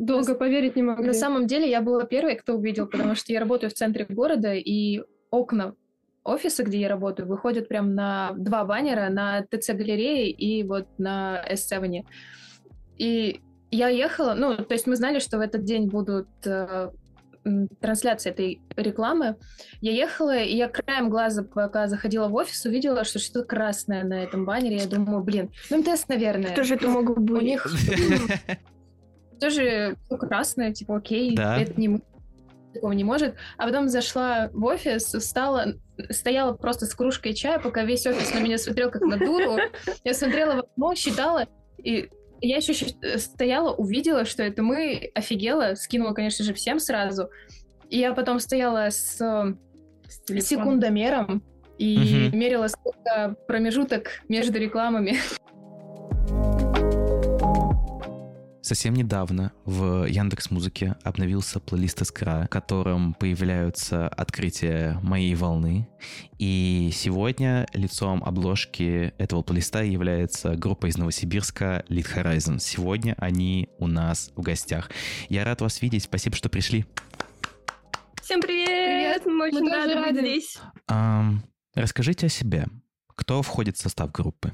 Долго 0.00 0.34
поверить 0.34 0.76
не 0.76 0.82
могли. 0.82 1.06
На 1.06 1.12
самом 1.12 1.46
деле 1.46 1.68
я 1.68 1.82
была 1.82 2.04
первой, 2.04 2.34
кто 2.34 2.54
увидел, 2.54 2.86
потому 2.86 3.14
что 3.14 3.34
я 3.34 3.40
работаю 3.40 3.68
в 3.68 3.74
центре 3.74 4.06
города, 4.08 4.54
и 4.54 5.02
окна 5.30 5.74
офиса, 6.24 6.64
где 6.64 6.80
я 6.80 6.88
работаю, 6.88 7.28
выходят 7.28 7.68
прям 7.68 7.94
на 7.94 8.32
два 8.34 8.64
баннера, 8.64 9.10
на 9.10 9.42
ТЦ-галерее 9.42 10.30
и 10.30 10.62
вот 10.62 10.86
на 10.96 11.44
S7. 11.50 12.06
И 12.96 13.40
я 13.70 13.88
ехала, 13.88 14.32
ну, 14.32 14.56
то 14.56 14.72
есть 14.72 14.86
мы 14.86 14.96
знали, 14.96 15.18
что 15.18 15.36
в 15.36 15.42
этот 15.42 15.64
день 15.64 15.88
будут 15.88 16.28
э, 16.46 16.90
трансляции 17.80 18.30
этой 18.30 18.62
рекламы. 18.76 19.36
Я 19.82 19.92
ехала, 19.92 20.38
и 20.38 20.56
я 20.56 20.68
краем 20.68 21.10
глаза, 21.10 21.42
пока 21.42 21.88
заходила 21.88 22.28
в 22.28 22.34
офис, 22.36 22.64
увидела, 22.64 23.04
что 23.04 23.18
что-то 23.18 23.44
красное 23.44 24.02
на 24.04 24.14
этом 24.14 24.46
баннере. 24.46 24.78
Я 24.78 24.86
думаю, 24.86 25.22
блин, 25.22 25.50
ну 25.68 25.78
МТС, 25.78 26.08
наверное. 26.08 26.52
Кто 26.52 26.62
же 26.62 26.76
это 26.76 26.88
мог 26.88 27.18
быть? 27.20 27.42
У 27.42 27.44
них 27.44 27.66
тоже 29.40 29.96
красное, 30.08 30.72
типа, 30.72 30.96
окей, 30.96 31.34
это 31.36 31.80
не 31.80 31.88
мы 31.88 32.00
такого 32.72 32.92
не 32.92 33.04
может. 33.04 33.34
А 33.56 33.66
потом 33.66 33.88
зашла 33.88 34.48
в 34.52 34.64
офис, 34.64 35.08
стала, 35.08 35.74
стояла 36.10 36.52
просто 36.54 36.86
с 36.86 36.94
кружкой 36.94 37.34
чая, 37.34 37.58
пока 37.58 37.84
весь 37.84 38.06
офис 38.06 38.32
на 38.32 38.38
меня 38.38 38.58
смотрел 38.58 38.90
как 38.90 39.02
на 39.02 39.18
дуру. 39.18 39.58
Я 40.04 40.14
смотрела 40.14 40.54
в 40.54 40.58
окно, 40.60 40.94
считала, 40.94 41.48
и 41.78 42.08
я 42.40 42.56
еще 42.56 42.74
стояла, 43.18 43.74
увидела, 43.74 44.24
что 44.24 44.42
это 44.42 44.62
мы, 44.62 45.10
офигела, 45.14 45.74
скинула, 45.74 46.12
конечно 46.12 46.44
же, 46.44 46.54
всем 46.54 46.78
сразу. 46.78 47.30
И 47.88 47.98
я 47.98 48.14
потом 48.14 48.38
стояла 48.38 48.88
с, 48.90 49.18
с 49.18 50.40
секундомером 50.40 51.42
и 51.78 52.28
угу. 52.28 52.36
мерила 52.36 52.68
сколько 52.68 53.36
промежуток 53.46 54.22
между 54.28 54.58
рекламами. 54.58 55.16
Совсем 58.70 58.94
недавно 58.94 59.50
в 59.64 60.04
Яндекс 60.04 60.52
Музыке 60.52 60.94
обновился 61.02 61.58
плейлист 61.58 62.02
Искра, 62.02 62.44
в 62.44 62.50
котором 62.50 63.14
появляются 63.14 64.06
открытия 64.06 64.96
моей 65.02 65.34
волны. 65.34 65.88
И 66.38 66.90
сегодня 66.92 67.66
лицом 67.72 68.22
обложки 68.22 69.12
этого 69.18 69.42
плейлиста 69.42 69.82
является 69.82 70.54
группа 70.54 70.86
из 70.86 70.96
Новосибирска 70.96 71.84
Lead 71.88 72.14
Horizon. 72.14 72.60
Сегодня 72.60 73.16
они 73.18 73.68
у 73.80 73.88
нас 73.88 74.30
в 74.36 74.42
гостях. 74.42 74.88
Я 75.28 75.42
рад 75.42 75.62
вас 75.62 75.82
видеть. 75.82 76.04
Спасибо, 76.04 76.36
что 76.36 76.48
пришли. 76.48 76.86
Всем 78.22 78.40
привет! 78.40 78.68
привет. 78.68 79.26
Мы 79.26 79.46
очень 79.46 79.62
Мы 79.62 79.70
рады 79.74 79.96
быть 79.96 80.20
здесь. 80.20 80.58
Um, 80.88 81.38
расскажите 81.74 82.26
о 82.26 82.28
себе. 82.28 82.66
Кто 83.16 83.42
входит 83.42 83.76
в 83.76 83.80
состав 83.80 84.12
группы? 84.12 84.52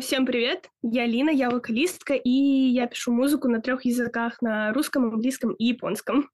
Всем 0.00 0.26
привет, 0.26 0.70
я 0.82 1.06
Лина, 1.06 1.30
я 1.30 1.50
вокалистка, 1.50 2.14
и 2.14 2.30
я 2.30 2.88
пишу 2.88 3.12
музыку 3.12 3.46
на 3.48 3.60
трех 3.60 3.84
языках, 3.84 4.42
на 4.42 4.72
русском, 4.72 5.04
английском 5.04 5.52
и 5.52 5.66
японском. 5.66 6.28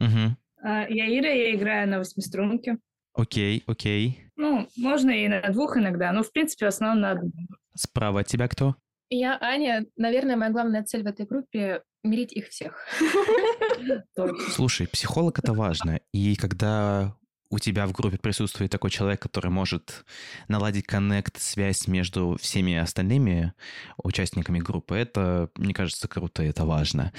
Угу. 0.00 0.36
Я 0.64 1.18
Ира, 1.18 1.28
я 1.28 1.54
играю 1.54 1.88
на 1.88 2.00
восьмиструнке. 2.00 2.78
Окей, 3.14 3.62
окей. 3.68 4.24
Ну, 4.34 4.68
можно 4.76 5.10
и 5.10 5.28
на 5.28 5.42
двух 5.52 5.76
иногда, 5.76 6.10
но 6.10 6.24
в 6.24 6.32
принципе 6.32 6.64
в 6.64 6.68
основном 6.70 7.00
на 7.00 7.10
одном. 7.12 7.32
Справа 7.76 8.20
от 8.20 8.26
тебя 8.26 8.48
кто? 8.48 8.74
Я 9.10 9.38
Аня. 9.40 9.86
Наверное, 9.96 10.36
моя 10.36 10.50
главная 10.50 10.82
цель 10.82 11.04
в 11.04 11.06
этой 11.06 11.24
группе— 11.24 11.82
мирить 12.02 12.32
их 12.32 12.48
всех. 12.48 12.84
Слушай, 14.50 14.88
психолог— 14.88 15.38
это 15.40 15.52
важно. 15.52 16.00
И 16.12 16.34
когда 16.34 17.16
у 17.50 17.58
тебя 17.58 17.86
в 17.86 17.92
группе 17.92 18.18
присутствует 18.18 18.70
такой 18.70 18.90
человек, 18.90 19.20
который 19.20 19.50
может 19.50 20.04
наладить 20.48 20.86
коннект, 20.86 21.40
связь 21.40 21.86
между 21.86 22.36
всеми 22.40 22.74
остальными 22.76 23.54
участниками 24.02 24.58
группы, 24.58 24.96
это, 24.96 25.50
мне 25.56 25.72
кажется, 25.72 26.08
круто, 26.08 26.42
это 26.42 26.64
важно. 26.64 27.12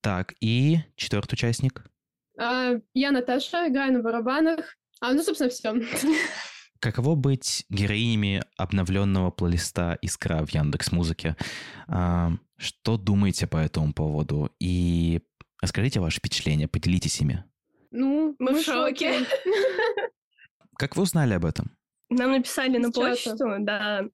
Так, 0.00 0.34
и 0.40 0.78
четвертый 0.96 1.34
участник? 1.34 1.84
А, 2.38 2.72
я 2.94 3.10
Наташа, 3.10 3.68
играю 3.68 3.92
на 3.92 4.02
барабанах. 4.02 4.76
А, 5.00 5.12
ну, 5.12 5.22
собственно, 5.22 5.50
все. 5.50 5.74
Каково 6.80 7.14
быть 7.14 7.64
героинями 7.68 8.42
обновленного 8.56 9.30
плейлиста 9.30 9.98
«Искра» 10.02 10.44
в 10.44 10.50
Яндекс 10.50 10.92
Музыке? 10.92 11.36
А, 11.88 12.32
что 12.56 12.96
думаете 12.96 13.46
по 13.46 13.56
этому 13.56 13.92
поводу? 13.92 14.50
И 14.58 15.20
расскажите 15.60 16.00
ваши 16.00 16.18
впечатления, 16.18 16.68
поделитесь 16.68 17.20
ими. 17.20 17.44
Ну, 17.96 18.36
мы, 18.38 18.52
мы 18.52 18.58
в 18.60 18.62
шоке. 18.62 19.26
Как 20.78 20.96
вы 20.96 21.02
узнали 21.02 21.32
об 21.32 21.46
этом? 21.46 21.74
Нам 22.10 22.32
написали 22.32 22.76
на 22.76 22.90
почту, 22.90 23.36
да. 23.60 24.04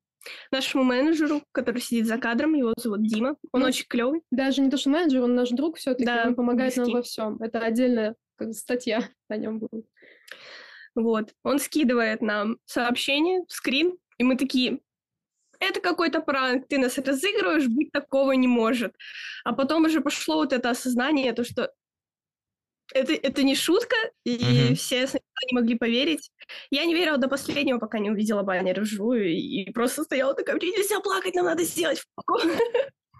Нашему 0.53 0.85
менеджеру, 0.85 1.43
который 1.51 1.81
сидит 1.81 2.07
за 2.07 2.17
кадром, 2.17 2.55
его 2.55 2.75
зовут 2.77 3.03
Дима. 3.03 3.37
Он 3.51 3.63
ну, 3.63 3.67
очень 3.67 3.87
клевый. 3.89 4.23
Даже 4.31 4.61
не 4.61 4.71
то, 4.71 4.77
что 4.77 4.91
менеджер, 4.91 5.23
он 5.23 5.35
наш 5.35 5.51
друг 5.51 5.79
все-таки. 5.79 6.05
Да, 6.05 6.25
он 6.29 6.37
помогает 6.37 6.75
близкий. 6.75 6.93
нам 6.93 7.01
во 7.01 7.03
всем. 7.03 7.37
Это 7.43 7.59
отдельная 7.59 8.15
как, 8.37 8.53
статья 8.55 9.09
о 9.29 9.37
нем 9.37 9.59
будет. 9.59 9.85
Вот. 10.95 11.35
Он 11.43 11.59
скидывает 11.59 12.23
нам 12.23 12.59
сообщение, 12.67 13.43
скрин, 13.49 13.99
и 14.19 14.23
мы 14.23 14.37
такие, 14.37 14.79
это 15.59 15.81
какой-то 15.81 16.21
пранк, 16.21 16.69
ты 16.69 16.79
нас 16.79 16.99
разыгрываешь, 16.99 17.67
быть 17.67 17.91
такого 17.91 18.33
не 18.33 18.47
может. 18.47 18.95
А 19.45 19.53
потом 19.53 19.87
уже 19.87 20.01
пошло 20.01 20.37
вот 20.37 20.53
это 20.53 20.71
осознание, 20.71 21.33
то, 21.33 21.43
что 21.43 21.73
это, 22.95 23.13
это 23.13 23.43
не 23.43 23.55
шутка, 23.55 23.97
и 24.25 24.37
uh-huh. 24.37 24.75
все 24.75 25.07
сначала 25.07 25.47
не 25.51 25.55
могли 25.55 25.79
поверить. 25.79 26.31
Я 26.71 26.85
не 26.85 26.95
верила 26.95 27.19
до 27.19 27.29
последнего, 27.29 27.79
пока 27.79 27.99
не 27.99 28.11
увидела 28.11 28.43
баннер 28.43 28.81
вживую, 28.81 29.29
и 29.29 29.71
просто 29.73 30.05
стояла 30.05 30.35
такая, 30.35 30.57
мне 30.57 30.69
нельзя 30.69 31.01
плакать, 31.01 31.35
нам 31.35 31.47
надо 31.47 31.65
сделать 31.65 32.03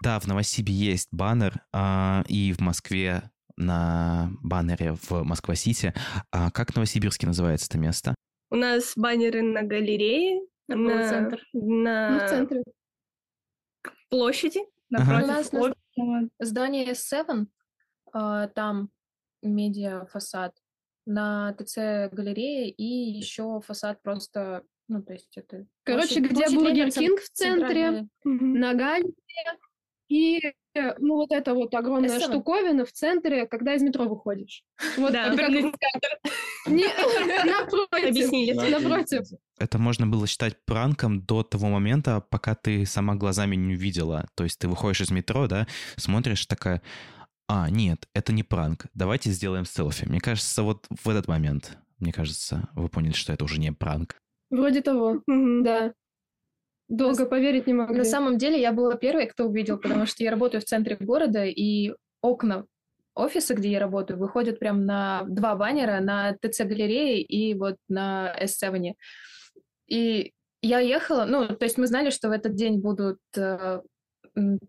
Да, 0.03 0.19
в 0.19 0.27
Новосибе 0.27 0.73
есть 0.73 1.09
баннер, 1.11 1.61
а, 1.71 2.23
и 2.27 2.51
в 2.53 2.59
Москве 2.59 3.31
на 3.55 4.31
баннере 4.41 4.95
в 5.01 5.23
Москва-Сити. 5.23 5.93
А 6.31 6.51
как 6.51 6.75
Новосибирске 6.75 7.27
называется 7.27 7.67
это 7.69 7.77
место? 7.77 8.15
У 8.49 8.55
нас 8.55 8.93
баннеры 8.95 9.41
на 9.41 9.63
галерее, 9.63 10.41
на, 10.67 10.75
на, 10.75 11.09
центр. 11.09 11.39
на... 11.53 12.09
Ну, 12.09 12.25
в 12.25 12.29
центре. 12.29 12.63
площади, 14.09 14.61
напротив. 14.89 15.23
Ага. 15.23 15.23
У 15.23 15.27
нас 15.27 15.51
на 15.95 16.29
здание 16.39 16.91
Seven, 16.91 17.45
а, 18.11 18.47
там 18.49 18.89
медиа 19.43 20.05
фасад 20.05 20.55
на 21.05 21.53
ТЦ 21.53 22.09
галерее 22.11 22.69
и 22.69 22.83
еще 22.83 23.61
фасад 23.61 24.01
просто, 24.01 24.63
ну, 24.87 25.01
то 25.03 25.13
есть 25.13 25.37
это... 25.37 25.65
Короче, 25.83 26.21
где 26.21 26.49
Бургер 26.49 26.91
Кинг 26.91 27.19
в 27.19 27.29
центре, 27.29 28.07
на 28.23 28.73
Галле 28.73 29.13
и 30.09 30.41
ну, 30.99 31.15
вот 31.15 31.31
эта 31.31 31.53
вот 31.53 31.73
огромная 31.73 32.09
S7. 32.09 32.21
штуковина 32.21 32.85
в 32.85 32.91
центре, 32.91 33.47
когда 33.47 33.73
из 33.75 33.81
метро 33.81 34.05
выходишь. 34.05 34.63
Вот 34.97 35.11
да, 35.11 35.29
напротив. 35.33 35.75
Объяснили. 37.91 38.53
Напротив. 38.53 39.27
Это 39.59 39.77
можно 39.77 40.07
было 40.07 40.27
считать 40.27 40.57
пранком 40.65 41.21
до 41.21 41.43
того 41.43 41.67
момента, 41.67 42.21
пока 42.29 42.55
ты 42.55 42.85
сама 42.85 43.15
глазами 43.15 43.55
не 43.55 43.75
увидела. 43.75 44.27
То 44.35 44.43
есть 44.43 44.59
ты 44.59 44.67
выходишь 44.67 45.01
из 45.01 45.11
метро, 45.11 45.47
да, 45.47 45.67
смотришь 45.95 46.45
такая, 46.45 46.81
а, 47.47 47.69
нет, 47.69 48.07
это 48.13 48.33
не 48.33 48.43
пранк, 48.43 48.87
давайте 48.93 49.29
сделаем 49.31 49.65
селфи. 49.65 50.05
Мне 50.05 50.19
кажется, 50.19 50.63
вот 50.63 50.85
в 50.89 51.09
этот 51.09 51.27
момент, 51.27 51.77
мне 51.99 52.13
кажется, 52.13 52.69
вы 52.73 52.89
поняли, 52.89 53.13
что 53.13 53.33
это 53.33 53.43
уже 53.43 53.59
не 53.59 53.71
пранк. 53.71 54.15
Вроде 54.49 54.81
того, 54.81 55.21
да. 55.27 55.93
Долго 56.89 57.25
поверить 57.25 57.65
не 57.65 57.73
могли. 57.73 57.97
На 57.97 58.03
самом 58.03 58.37
деле 58.37 58.61
я 58.61 58.71
была 58.71 58.95
первой, 58.95 59.27
кто 59.27 59.45
увидел, 59.45 59.77
потому 59.77 60.05
что 60.05 60.23
я 60.23 60.31
работаю 60.31 60.61
в 60.61 60.65
центре 60.65 60.97
города, 60.97 61.45
и 61.45 61.93
окна 62.21 62.65
офиса, 63.15 63.53
где 63.53 63.71
я 63.71 63.79
работаю, 63.79 64.19
выходят 64.19 64.59
прям 64.59 64.85
на 64.85 65.23
два 65.27 65.55
баннера, 65.55 65.99
на 66.01 66.33
ТЦ-галерее 66.33 67.21
и 67.21 67.53
вот 67.53 67.77
на 67.87 68.35
S7. 68.41 68.93
И 69.87 70.33
я 70.61 70.79
ехала, 70.79 71.25
ну, 71.25 71.47
то 71.47 71.65
есть 71.65 71.77
мы 71.77 71.87
знали, 71.87 72.09
что 72.09 72.29
в 72.29 72.31
этот 72.31 72.55
день 72.55 72.79
будут 72.79 73.19
э, 73.35 73.81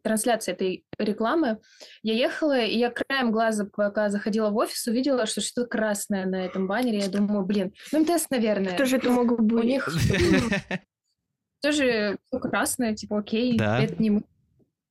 трансляции 0.03 0.53
этой 0.53 0.85
рекламы, 0.99 1.61
я 2.03 2.15
ехала, 2.15 2.61
и 2.61 2.77
я 2.77 2.91
краем 2.91 3.33
глаза, 3.33 3.67
пока 3.67 4.11
заходила 4.11 4.51
в 4.51 4.57
офис, 4.57 4.87
увидела, 4.87 5.27
что 5.27 5.41
что-то 5.41 5.69
красное 5.69 6.27
на 6.27 6.45
этом 6.45 6.67
баннере. 6.67 6.99
Я 6.99 7.09
думаю, 7.09 7.45
блин, 7.45 7.73
ну 7.93 8.01
МТС, 8.01 8.31
наверное. 8.31 8.75
Кто 8.75 8.85
же 8.85 8.97
это 8.97 9.11
мог 9.11 9.41
быть? 9.41 9.65
У 9.65 9.67
них 9.67 9.89
тоже 11.63 12.19
красное, 12.31 12.95
типа, 12.95 13.19
окей, 13.19 13.59
это 13.59 14.03
не 14.03 14.11
мы 14.11 14.23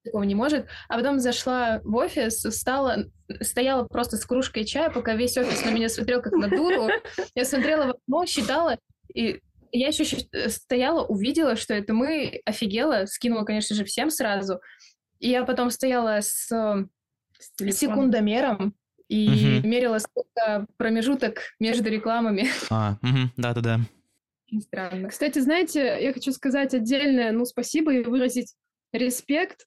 такого 0.03 0.23
не 0.23 0.35
может. 0.35 0.67
А 0.89 0.97
потом 0.97 1.19
зашла 1.19 1.79
в 1.83 1.95
офис, 1.95 2.43
встала, 2.43 3.05
стояла 3.41 3.85
просто 3.85 4.17
с 4.17 4.25
кружкой 4.25 4.65
чая, 4.65 4.89
пока 4.89 5.15
весь 5.15 5.37
офис 5.37 5.63
на 5.63 5.69
меня 5.69 5.89
смотрел 5.89 6.21
как 6.21 6.33
на 6.33 6.49
дуру. 6.49 6.89
Я 7.35 7.45
смотрела 7.45 7.85
в 7.85 7.89
окно, 7.91 8.25
считала, 8.25 8.77
и 9.13 9.39
я 9.73 9.87
еще 9.87 10.17
э, 10.31 10.49
стояла, 10.49 11.05
увидела, 11.05 11.55
что 11.55 11.73
это 11.73 11.93
мы, 11.93 12.41
офигела, 12.45 13.05
скинула, 13.05 13.43
конечно 13.43 13.75
же, 13.75 13.85
всем 13.85 14.09
сразу. 14.09 14.61
И 15.19 15.29
я 15.29 15.43
потом 15.43 15.71
стояла 15.71 16.21
с, 16.21 16.47
с 16.47 17.71
секундомером 17.71 18.75
и 19.07 19.59
угу. 19.59 19.67
мерила 19.67 19.99
сколько 19.99 20.67
промежуток 20.77 21.39
между 21.59 21.89
рекламами. 21.89 22.47
А, 22.69 22.97
угу, 23.01 23.31
да-да-да. 23.35 23.79
Странно. 24.61 25.09
Кстати, 25.09 25.39
знаете, 25.39 25.97
я 25.99 26.13
хочу 26.13 26.31
сказать 26.31 26.73
отдельное, 26.75 27.31
ну, 27.31 27.43
спасибо 27.45 27.93
и 27.93 28.03
выразить 28.03 28.53
респект 28.91 29.65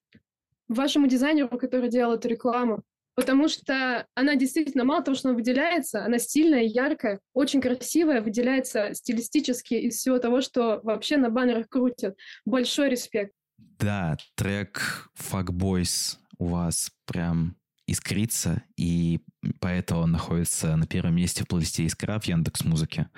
вашему 0.68 1.08
дизайнеру, 1.08 1.58
который 1.58 1.88
делал 1.88 2.14
эту 2.14 2.28
рекламу. 2.28 2.82
Потому 3.16 3.48
что 3.48 4.06
она 4.14 4.36
действительно, 4.36 4.84
мало 4.84 5.02
того, 5.02 5.16
что 5.16 5.30
она 5.30 5.36
выделяется, 5.36 6.04
она 6.04 6.18
стильная, 6.18 6.62
яркая, 6.62 7.18
очень 7.32 7.60
красивая, 7.60 8.20
выделяется 8.20 8.94
стилистически 8.94 9.74
из 9.74 9.96
всего 9.96 10.18
того, 10.18 10.42
что 10.42 10.80
вообще 10.84 11.16
на 11.16 11.30
баннерах 11.30 11.68
крутят. 11.68 12.16
Большой 12.44 12.90
респект. 12.90 13.32
Да, 13.58 14.16
трек 14.36 15.10
Fuck 15.18 15.46
Boys 15.46 16.18
у 16.38 16.46
вас 16.46 16.90
прям 17.06 17.56
искрится, 17.86 18.62
и 18.76 19.20
поэтому 19.60 20.02
он 20.02 20.12
находится 20.12 20.76
на 20.76 20.86
первом 20.86 21.14
месте 21.14 21.44
в 21.44 21.48
плейлисте 21.48 21.86
«Искра» 21.86 22.18
в 22.18 22.24
Яндекс 22.24 22.64
Музыке. 22.64 23.08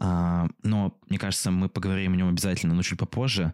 А, 0.00 0.46
но, 0.62 0.96
мне 1.08 1.18
кажется, 1.18 1.50
мы 1.50 1.68
поговорим 1.68 2.12
о 2.12 2.16
нем 2.16 2.28
обязательно, 2.28 2.74
но 2.74 2.82
чуть 2.82 2.98
попозже. 2.98 3.52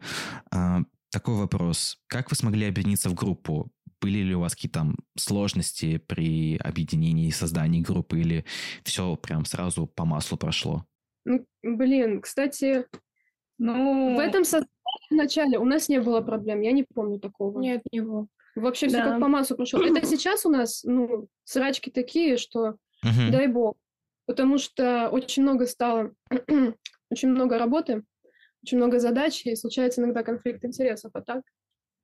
А, 0.50 0.82
такой 1.10 1.36
вопрос. 1.36 1.98
Как 2.08 2.30
вы 2.30 2.36
смогли 2.36 2.66
объединиться 2.66 3.08
в 3.08 3.14
группу? 3.14 3.72
Были 4.04 4.18
ли 4.18 4.34
у 4.34 4.40
вас 4.40 4.54
какие-то 4.54 4.80
там 4.80 4.96
сложности 5.16 5.96
при 5.96 6.58
объединении 6.58 7.28
и 7.28 7.30
создании 7.30 7.80
группы, 7.80 8.20
или 8.20 8.44
все 8.82 9.16
прям 9.16 9.46
сразу 9.46 9.86
по 9.86 10.04
маслу 10.04 10.36
прошло? 10.36 10.84
Ну, 11.24 11.46
блин, 11.62 12.20
кстати, 12.20 12.84
ну... 13.56 14.14
в 14.14 14.18
этом 14.18 14.44
создании 14.44 14.68
в 15.10 15.14
начале 15.14 15.58
у 15.58 15.64
нас 15.64 15.88
не 15.88 16.02
было 16.02 16.20
проблем, 16.20 16.60
я 16.60 16.72
не 16.72 16.82
помню 16.82 17.18
такого. 17.18 17.58
Нет, 17.58 17.80
не 17.92 18.00
было. 18.02 18.26
Вообще 18.56 18.88
да. 18.88 18.92
все 18.92 19.10
как 19.10 19.20
по 19.22 19.28
маслу 19.28 19.56
прошло. 19.56 19.82
Это 19.82 20.04
сейчас 20.04 20.44
у 20.44 20.50
нас, 20.50 20.84
ну, 20.84 21.26
срачки 21.44 21.88
такие, 21.88 22.36
что 22.36 22.76
uh 23.06 23.30
дай 23.30 23.46
бог. 23.46 23.74
Потому 24.26 24.58
что 24.58 25.08
очень 25.08 25.44
много 25.44 25.66
стало, 25.66 26.12
очень 27.10 27.30
много 27.30 27.56
работы, 27.56 28.04
очень 28.62 28.76
много 28.76 28.98
задач, 28.98 29.46
и 29.46 29.56
случается 29.56 30.02
иногда 30.02 30.22
конфликт 30.22 30.62
интересов, 30.62 31.10
а 31.14 31.22
так 31.22 31.40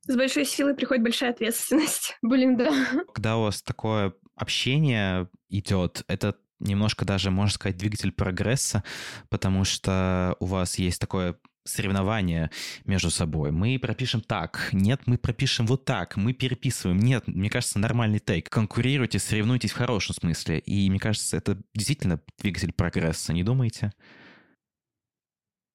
с 0.06 0.16
большой 0.16 0.44
силой 0.44 0.74
приходит 0.74 1.04
большая 1.04 1.30
ответственность. 1.30 2.16
Блин, 2.22 2.56
да. 2.56 2.70
Когда 3.12 3.36
у 3.36 3.42
вас 3.42 3.62
такое 3.62 4.14
общение 4.34 5.28
идет, 5.48 6.04
это 6.08 6.36
немножко 6.58 7.04
даже, 7.04 7.30
можно 7.30 7.52
сказать, 7.52 7.76
двигатель 7.76 8.12
прогресса, 8.12 8.84
потому 9.28 9.64
что 9.64 10.36
у 10.40 10.46
вас 10.46 10.78
есть 10.78 11.00
такое 11.00 11.36
соревнование 11.64 12.50
между 12.84 13.10
собой. 13.10 13.50
Мы 13.50 13.78
пропишем 13.78 14.20
так, 14.20 14.70
нет, 14.72 15.02
мы 15.06 15.18
пропишем 15.18 15.66
вот 15.66 15.84
так, 15.84 16.16
мы 16.16 16.32
переписываем. 16.32 16.98
Нет, 16.98 17.26
мне 17.26 17.50
кажется, 17.50 17.78
нормальный 17.78 18.18
тейк. 18.18 18.48
Конкурируйте, 18.48 19.18
соревнуйтесь 19.18 19.72
в 19.72 19.76
хорошем 19.76 20.14
смысле. 20.14 20.58
И 20.60 20.88
мне 20.90 20.98
кажется, 20.98 21.36
это 21.36 21.58
действительно 21.74 22.20
двигатель 22.38 22.72
прогресса, 22.72 23.32
не 23.32 23.44
думаете? 23.44 23.92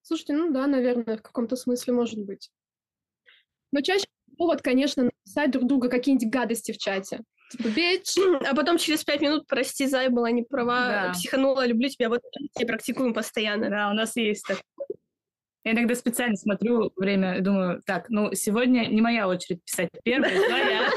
Слушайте, 0.01 0.33
ну 0.33 0.51
да, 0.51 0.67
наверное, 0.67 1.17
в 1.17 1.21
каком-то 1.21 1.55
смысле 1.55 1.93
может 1.93 2.19
быть. 2.19 2.51
Но 3.71 3.81
чаще 3.81 4.05
повод, 4.35 4.61
конечно, 4.61 5.03
написать 5.03 5.51
друг 5.51 5.67
другу 5.67 5.89
какие-нибудь 5.89 6.29
гадости 6.29 6.71
в 6.71 6.77
чате. 6.77 7.21
Типа, 7.51 7.67
бич. 7.69 8.15
А 8.47 8.55
потом 8.55 8.77
через 8.77 9.03
пять 9.03 9.21
минут, 9.21 9.47
прости, 9.47 9.85
Зай, 9.87 10.09
была 10.09 10.31
не 10.31 10.43
права, 10.43 10.87
да. 10.87 11.11
психанула, 11.13 11.65
люблю 11.65 11.89
тебя, 11.89 12.09
вот 12.09 12.21
мы 12.59 12.65
практикуем 12.65 13.13
постоянно. 13.13 13.69
Да, 13.69 13.89
у 13.89 13.93
нас 13.93 14.15
есть 14.15 14.45
так. 14.47 14.61
Я 15.63 15.71
иногда 15.71 15.95
специально 15.95 16.35
смотрю 16.35 16.91
время 16.95 17.37
и 17.37 17.41
думаю, 17.41 17.81
так, 17.85 18.09
ну, 18.09 18.33
сегодня 18.33 18.85
не 18.87 19.01
моя 19.01 19.27
очередь 19.27 19.63
писать 19.63 19.89
первая, 20.03 20.35
твоя. 20.47 20.89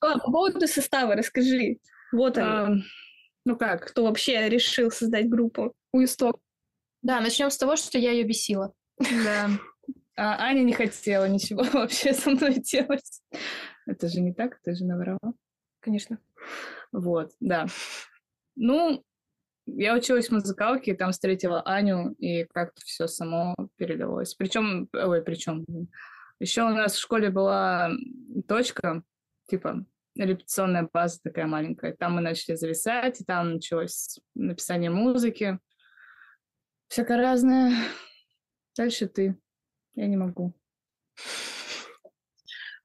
По 0.00 0.18
поводу 0.18 0.66
состава 0.66 1.14
расскажи. 1.14 1.78
Вот 2.12 2.38
он. 2.38 2.84
Ну 3.44 3.56
как? 3.56 3.88
Кто 3.88 4.04
вообще 4.04 4.48
решил 4.48 4.90
создать 4.90 5.28
группу? 5.28 5.72
У 5.92 6.04
исток. 6.04 6.38
Да, 7.02 7.20
начнем 7.20 7.50
с 7.50 7.56
того, 7.56 7.76
что 7.76 7.98
я 7.98 8.12
ее 8.12 8.24
бесила. 8.24 8.72
Да. 8.98 9.50
А 10.22 10.36
Аня 10.38 10.60
не 10.64 10.74
хотела 10.74 11.26
ничего 11.26 11.62
вообще 11.72 12.12
со 12.12 12.28
мной 12.28 12.56
делать. 12.56 13.22
Это 13.86 14.06
же 14.06 14.20
не 14.20 14.34
так, 14.34 14.60
ты 14.62 14.74
же 14.74 14.84
наврала. 14.84 15.32
Конечно. 15.80 16.18
Вот, 16.92 17.30
да. 17.40 17.64
Ну, 18.54 19.02
я 19.64 19.94
училась 19.94 20.28
в 20.28 20.32
музыкалке, 20.32 20.94
там 20.94 21.12
встретила 21.12 21.62
Аню, 21.62 22.12
и 22.18 22.44
как-то 22.52 22.82
все 22.84 23.06
само 23.06 23.56
передалось. 23.76 24.34
Причем, 24.34 24.90
ой, 24.92 25.22
причем, 25.22 25.64
еще 26.38 26.64
у 26.64 26.68
нас 26.68 26.96
в 26.96 27.00
школе 27.00 27.30
была 27.30 27.90
точка, 28.46 29.02
типа, 29.48 29.86
репетиционная 30.16 30.86
база 30.92 31.18
такая 31.22 31.46
маленькая. 31.46 31.96
Там 31.96 32.16
мы 32.16 32.20
начали 32.20 32.56
зависать, 32.56 33.22
и 33.22 33.24
там 33.24 33.54
началось 33.54 34.20
написание 34.34 34.90
музыки. 34.90 35.58
Всякое 36.88 37.16
разное. 37.22 37.72
Дальше 38.76 39.06
ты. 39.08 39.40
Я 39.94 40.06
не 40.06 40.16
могу. 40.16 40.52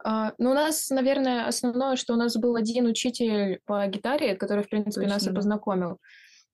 Uh, 0.06 0.34
ну, 0.38 0.52
у 0.52 0.54
нас, 0.54 0.90
наверное, 0.90 1.48
основное, 1.48 1.96
что 1.96 2.14
у 2.14 2.18
нас 2.18 2.38
был 2.38 2.56
один 2.56 2.86
учитель 2.86 3.60
по 3.66 3.88
гитаре, 3.88 4.36
который, 4.36 4.64
в 4.64 4.70
принципе, 4.70 5.08
Точно, 5.08 5.14
нас 5.14 5.28
и 5.28 5.34
познакомил. 5.34 5.98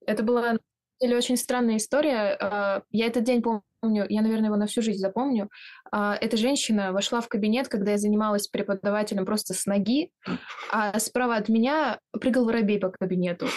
Это 0.06 0.24
была 0.24 0.58
или 1.02 1.14
очень 1.16 1.36
странная 1.36 1.78
история. 1.78 2.38
Uh, 2.40 2.84
я 2.92 3.08
этот 3.08 3.24
день 3.24 3.42
помню, 3.42 4.06
я, 4.08 4.22
наверное, 4.22 4.46
его 4.46 4.56
на 4.56 4.68
всю 4.68 4.82
жизнь 4.82 5.00
запомню. 5.00 5.50
Uh, 5.94 6.14
эта 6.14 6.38
женщина 6.38 6.94
вошла 6.94 7.20
в 7.20 7.28
кабинет, 7.28 7.68
когда 7.68 7.92
я 7.92 7.98
занималась 7.98 8.48
преподавателем 8.48 9.26
просто 9.26 9.54
с 9.54 9.66
ноги, 9.66 10.12
а 10.72 10.98
справа 11.00 11.36
от 11.36 11.50
меня 11.50 12.00
прыгал 12.12 12.46
воробей 12.46 12.80
по 12.80 12.90
кабинету. 12.90 13.48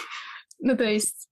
Ну, 0.59 0.75
то 0.75 0.83
есть, 0.83 1.29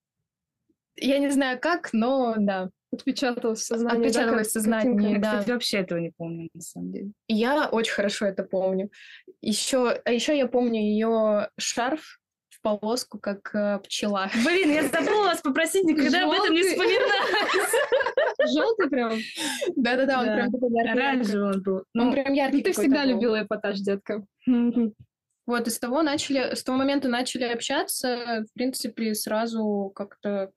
я 0.96 1.18
не 1.18 1.28
знаю 1.28 1.58
как, 1.60 1.92
но 1.92 2.34
да. 2.38 2.70
Отпечаталось 2.94 3.60
в 3.60 3.64
сознании. 3.64 4.06
Отпечаталось 4.06 4.46
да, 4.46 4.50
в 4.50 4.52
сознании, 4.52 5.12
я, 5.12 5.18
да. 5.18 5.30
кстати, 5.32 5.50
вообще 5.50 5.78
этого 5.78 5.98
не 5.98 6.10
помню, 6.16 6.48
на 6.54 6.60
самом 6.60 6.92
деле. 6.92 7.10
Я 7.28 7.68
очень 7.68 7.92
хорошо 7.92 8.26
это 8.26 8.44
помню. 8.44 8.90
Еще, 9.40 10.00
а 10.04 10.10
еще 10.10 10.36
я 10.36 10.46
помню 10.46 10.80
ее 10.80 11.48
шарф 11.58 12.18
в 12.50 12.60
полоску, 12.62 13.18
как 13.18 13.54
э, 13.54 13.80
пчела. 13.84 14.30
Блин, 14.44 14.70
я 14.70 14.88
забыла 14.88 15.24
вас 15.24 15.40
попросить 15.40 15.84
никогда 15.84 16.20
Желтый. 16.20 16.38
об 16.38 16.44
этом 16.44 16.54
не 16.54 16.62
вспоминать. 16.62 18.52
Желтый 18.54 18.90
прям? 18.90 19.12
Да-да-да, 19.76 20.20
он 20.20 20.24
прям 20.26 20.52
такой 20.52 20.70
яркий. 20.72 20.92
Оранжевый 20.92 21.52
он 21.52 21.62
был. 21.62 21.84
Он 21.98 22.12
прям 22.12 22.32
яркий 22.32 22.62
Ты 22.62 22.72
всегда 22.72 23.04
любила 23.04 23.42
эпатаж, 23.42 23.78
детка. 23.80 24.24
Вот, 25.46 25.66
и 25.66 25.70
с 25.70 25.78
того 25.78 26.02
начали, 26.02 26.54
с 26.54 26.64
того 26.64 26.78
момента 26.78 27.08
начали 27.08 27.44
общаться, 27.44 28.44
в 28.48 28.54
принципе, 28.54 29.14
сразу 29.14 29.92
как-то 29.94 30.50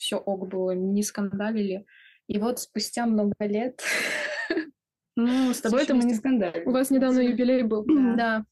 все 0.00 0.16
ок 0.16 0.48
было, 0.48 0.72
не 0.72 1.02
скандалили. 1.02 1.84
И 2.26 2.38
вот 2.38 2.58
спустя 2.58 3.06
много 3.06 3.34
лет... 3.40 3.80
Ну, 5.16 5.52
с 5.52 5.60
тобой 5.60 5.82
это 5.82 5.92
мы 5.92 6.04
не 6.04 6.14
скандалили. 6.14 6.64
У 6.64 6.70
вас 6.70 6.88
недавно 6.88 7.20
юбилей 7.20 7.62
был. 7.62 7.84
Да. 8.16 8.46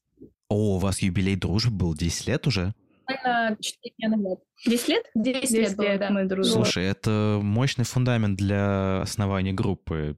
О, 0.49 0.75
у 0.75 0.77
вас 0.77 0.99
юбилей 1.01 1.35
дружбы 1.35 1.71
был 1.71 1.95
10 1.95 2.27
лет 2.27 2.45
уже? 2.45 2.75
Буквально 3.07 3.57
4 3.59 3.95
дня 3.97 4.09
назад. 4.09 4.39
10 4.67 4.87
лет? 4.89 5.05
10, 5.15 5.41
10 5.41 5.51
лет, 5.53 5.77
было, 5.77 5.97
да. 5.97 6.09
мы 6.11 6.25
дружим. 6.25 6.53
Слушай, 6.53 6.83
это 6.83 7.39
мощный 7.41 7.85
фундамент 7.85 8.37
для 8.37 9.01
основания 9.01 9.53
группы. 9.53 10.17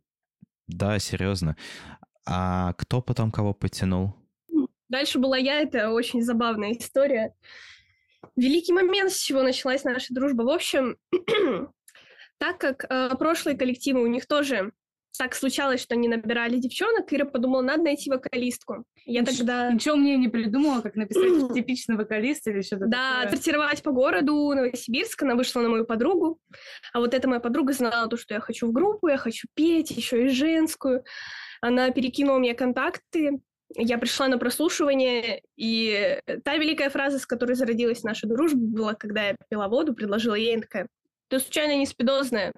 Да, 0.67 0.99
серьезно. 0.99 1.55
А 2.25 2.73
кто 2.73 3.01
потом 3.01 3.31
кого 3.31 3.53
потянул? 3.53 4.15
Дальше 4.89 5.19
была 5.19 5.37
я, 5.37 5.61
это 5.61 5.91
очень 5.91 6.21
забавная 6.21 6.73
история 6.73 7.33
великий 8.35 8.73
момент, 8.73 9.11
с 9.11 9.19
чего 9.19 9.43
началась 9.43 9.83
наша 9.83 10.13
дружба. 10.13 10.43
В 10.43 10.49
общем, 10.49 10.97
так 12.37 12.57
как 12.57 12.85
э, 12.89 13.15
прошлые 13.17 13.57
коллективы 13.57 14.01
у 14.01 14.07
них 14.07 14.25
тоже 14.27 14.71
так 15.17 15.35
случалось, 15.35 15.81
что 15.81 15.93
они 15.95 16.07
набирали 16.07 16.57
девчонок, 16.57 17.11
Ира 17.11 17.25
подумала, 17.25 17.61
надо 17.61 17.83
найти 17.83 18.09
вокалистку. 18.09 18.85
Я 19.05 19.21
Нич- 19.21 19.37
тогда... 19.37 19.71
Ничего 19.71 19.95
мне 19.95 20.17
не 20.17 20.29
придумала, 20.29 20.81
как 20.81 20.95
написать 20.95 21.23
типичный 21.53 21.97
вокалист 21.97 22.47
или 22.47 22.61
что-то 22.61 22.85
Да, 22.87 23.21
такое. 23.23 23.35
сортировать 23.35 23.83
по 23.83 23.91
городу 23.91 24.33
Новосибирск, 24.55 25.21
она 25.23 25.35
вышла 25.35 25.61
на 25.61 25.69
мою 25.69 25.85
подругу, 25.85 26.39
а 26.93 26.99
вот 26.99 27.13
эта 27.13 27.27
моя 27.27 27.39
подруга 27.39 27.73
знала 27.73 28.07
то, 28.07 28.17
что 28.17 28.33
я 28.33 28.39
хочу 28.39 28.67
в 28.67 28.71
группу, 28.71 29.09
я 29.09 29.17
хочу 29.17 29.47
петь, 29.53 29.91
еще 29.91 30.25
и 30.25 30.29
женскую. 30.29 31.03
Она 31.61 31.91
перекинула 31.91 32.39
мне 32.39 32.55
контакты, 32.55 33.41
я 33.75 33.97
пришла 33.97 34.27
на 34.27 34.37
прослушивание, 34.37 35.41
и 35.55 36.19
та 36.43 36.57
великая 36.57 36.89
фраза, 36.89 37.19
с 37.19 37.25
которой 37.25 37.53
зародилась 37.53 38.03
наша 38.03 38.27
дружба, 38.27 38.59
была, 38.59 38.93
когда 38.93 39.29
я 39.29 39.35
пила 39.49 39.67
воду, 39.67 39.93
предложила 39.93 40.35
ей, 40.35 40.53
она 40.53 40.63
такая, 40.63 40.87
ты 41.29 41.39
случайно 41.39 41.77
не 41.77 41.85
спидозная? 41.85 42.53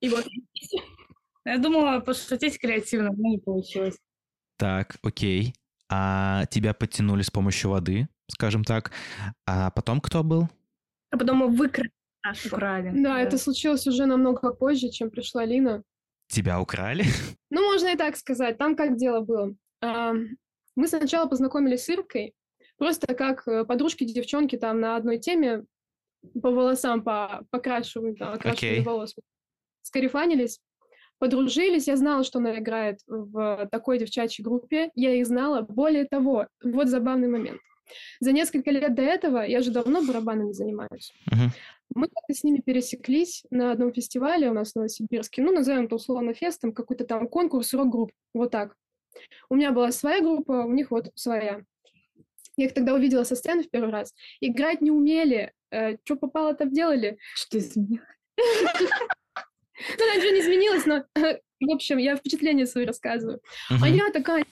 И 0.00 0.08
вот. 0.08 0.26
Я 1.44 1.56
думала 1.56 2.00
пошутить 2.00 2.58
креативно, 2.58 3.10
но 3.10 3.28
не 3.28 3.38
получилось. 3.38 3.96
Так, 4.58 4.96
окей. 5.02 5.54
А 5.88 6.44
тебя 6.46 6.74
подтянули 6.74 7.22
с 7.22 7.30
помощью 7.30 7.70
воды, 7.70 8.06
скажем 8.26 8.64
так. 8.64 8.92
А 9.46 9.70
потом 9.70 10.02
кто 10.02 10.22
был? 10.22 10.48
А 11.10 11.16
потом 11.16 11.38
мы 11.38 11.48
выкрали. 11.48 11.90
Украли. 12.52 12.90
Да, 12.94 13.14
да, 13.14 13.20
это 13.20 13.38
случилось 13.38 13.86
уже 13.86 14.04
намного 14.04 14.52
позже, 14.52 14.90
чем 14.90 15.08
пришла 15.08 15.46
Лина. 15.46 15.82
Тебя 16.26 16.60
украли? 16.60 17.04
Ну, 17.50 17.62
можно 17.62 17.88
и 17.88 17.96
так 17.96 18.18
сказать. 18.18 18.58
Там 18.58 18.76
как 18.76 18.98
дело 18.98 19.22
было. 19.22 19.54
Мы 19.80 20.86
сначала 20.86 21.28
познакомились 21.28 21.84
с 21.84 21.88
Иркой, 21.88 22.34
просто 22.76 23.14
как 23.14 23.46
э, 23.48 23.64
подружки-девчонки 23.64 24.56
там 24.56 24.80
на 24.80 24.94
одной 24.94 25.18
теме 25.18 25.64
по 26.40 26.50
волосам, 26.50 27.02
по 27.02 27.44
покрашиванию, 27.50 28.16
там, 28.16 28.34
окрашиванию 28.34 28.82
okay. 28.82 28.84
волос. 28.84 29.14
Скарифанились. 29.82 30.60
подружились, 31.18 31.88
я 31.88 31.96
знала, 31.96 32.22
что 32.22 32.38
она 32.38 32.58
играет 32.58 33.00
в 33.08 33.68
такой 33.72 33.98
девчачьей 33.98 34.44
группе, 34.44 34.90
я 34.94 35.14
их 35.14 35.26
знала. 35.26 35.62
Более 35.62 36.04
того, 36.04 36.46
вот 36.62 36.88
забавный 36.88 37.28
момент. 37.28 37.60
За 38.20 38.32
несколько 38.32 38.70
лет 38.70 38.94
до 38.94 39.02
этого 39.02 39.38
я 39.38 39.60
же 39.60 39.70
давно 39.70 40.04
барабанами 40.06 40.52
занимаюсь. 40.52 41.12
Uh-huh. 41.30 41.48
Мы 41.94 42.06
как-то 42.06 42.34
с 42.34 42.44
ними 42.44 42.60
пересеклись 42.60 43.44
на 43.50 43.72
одном 43.72 43.92
фестивале 43.92 44.50
у 44.50 44.52
нас 44.52 44.72
в 44.72 44.76
Новосибирске. 44.76 45.42
Ну, 45.42 45.52
назовем 45.52 45.86
это 45.86 45.94
условно 45.94 46.34
фестом, 46.34 46.72
какой-то 46.72 47.04
там 47.04 47.28
конкурс 47.28 47.72
рок-групп. 47.72 48.12
Вот 48.34 48.50
так. 48.50 48.76
У 49.48 49.56
меня 49.56 49.72
была 49.72 49.92
своя 49.92 50.20
группа, 50.20 50.64
у 50.64 50.72
них 50.72 50.90
вот 50.90 51.10
своя. 51.14 51.62
Я 52.56 52.66
их 52.66 52.74
тогда 52.74 52.94
увидела 52.94 53.24
со 53.24 53.36
сцены 53.36 53.62
в 53.62 53.70
первый 53.70 53.90
раз. 53.90 54.14
Играть 54.40 54.80
не 54.80 54.90
умели. 54.90 55.52
Э, 55.70 55.96
что 56.04 56.16
попало, 56.16 56.54
то 56.54 56.66
делали. 56.66 57.18
Что 57.34 57.58
изменилось? 57.58 58.06
Ну, 59.96 60.16
ничего 60.16 60.32
не 60.32 60.40
изменилось, 60.40 60.86
но, 60.86 61.04
в 61.14 61.72
общем, 61.72 61.98
я 61.98 62.16
впечатление 62.16 62.66
свои 62.66 62.84
рассказываю. 62.84 63.40
А 63.70 63.88
я 63.88 64.10
такая, 64.10 64.44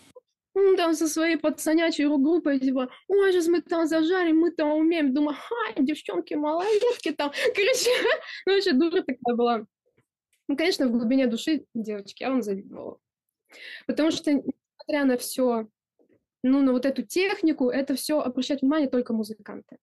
там 0.76 0.94
со 0.94 1.08
своей 1.08 1.36
пацанячей 1.36 2.06
группой, 2.06 2.58
типа, 2.60 2.90
ой, 3.08 3.32
сейчас 3.32 3.48
мы 3.48 3.60
там 3.60 3.86
зажарим, 3.86 4.38
мы 4.38 4.50
там 4.50 4.72
умеем. 4.72 5.12
Думаю, 5.12 5.36
ха, 5.36 5.82
девчонки, 5.82 6.34
малолетки 6.34 7.12
там. 7.12 7.32
Короче, 7.54 7.90
ну, 8.46 8.54
вообще 8.54 8.72
дура 8.72 9.02
такая 9.02 9.34
была. 9.34 9.66
Ну, 10.48 10.56
конечно, 10.56 10.86
в 10.86 10.92
глубине 10.92 11.26
души 11.26 11.66
девочки, 11.74 12.22
я 12.22 12.30
вам 12.30 12.42
завидовала. 12.42 12.98
Потому 13.86 14.10
что, 14.10 14.42
несмотря 14.86 15.04
на 15.04 15.18
все, 15.18 15.68
ну, 16.42 16.62
на 16.62 16.72
вот 16.72 16.86
эту 16.86 17.02
технику, 17.02 17.70
это 17.70 17.94
все 17.94 18.20
обращать 18.20 18.62
внимание 18.62 18.88
только 18.88 19.12
музыканты. 19.12 19.78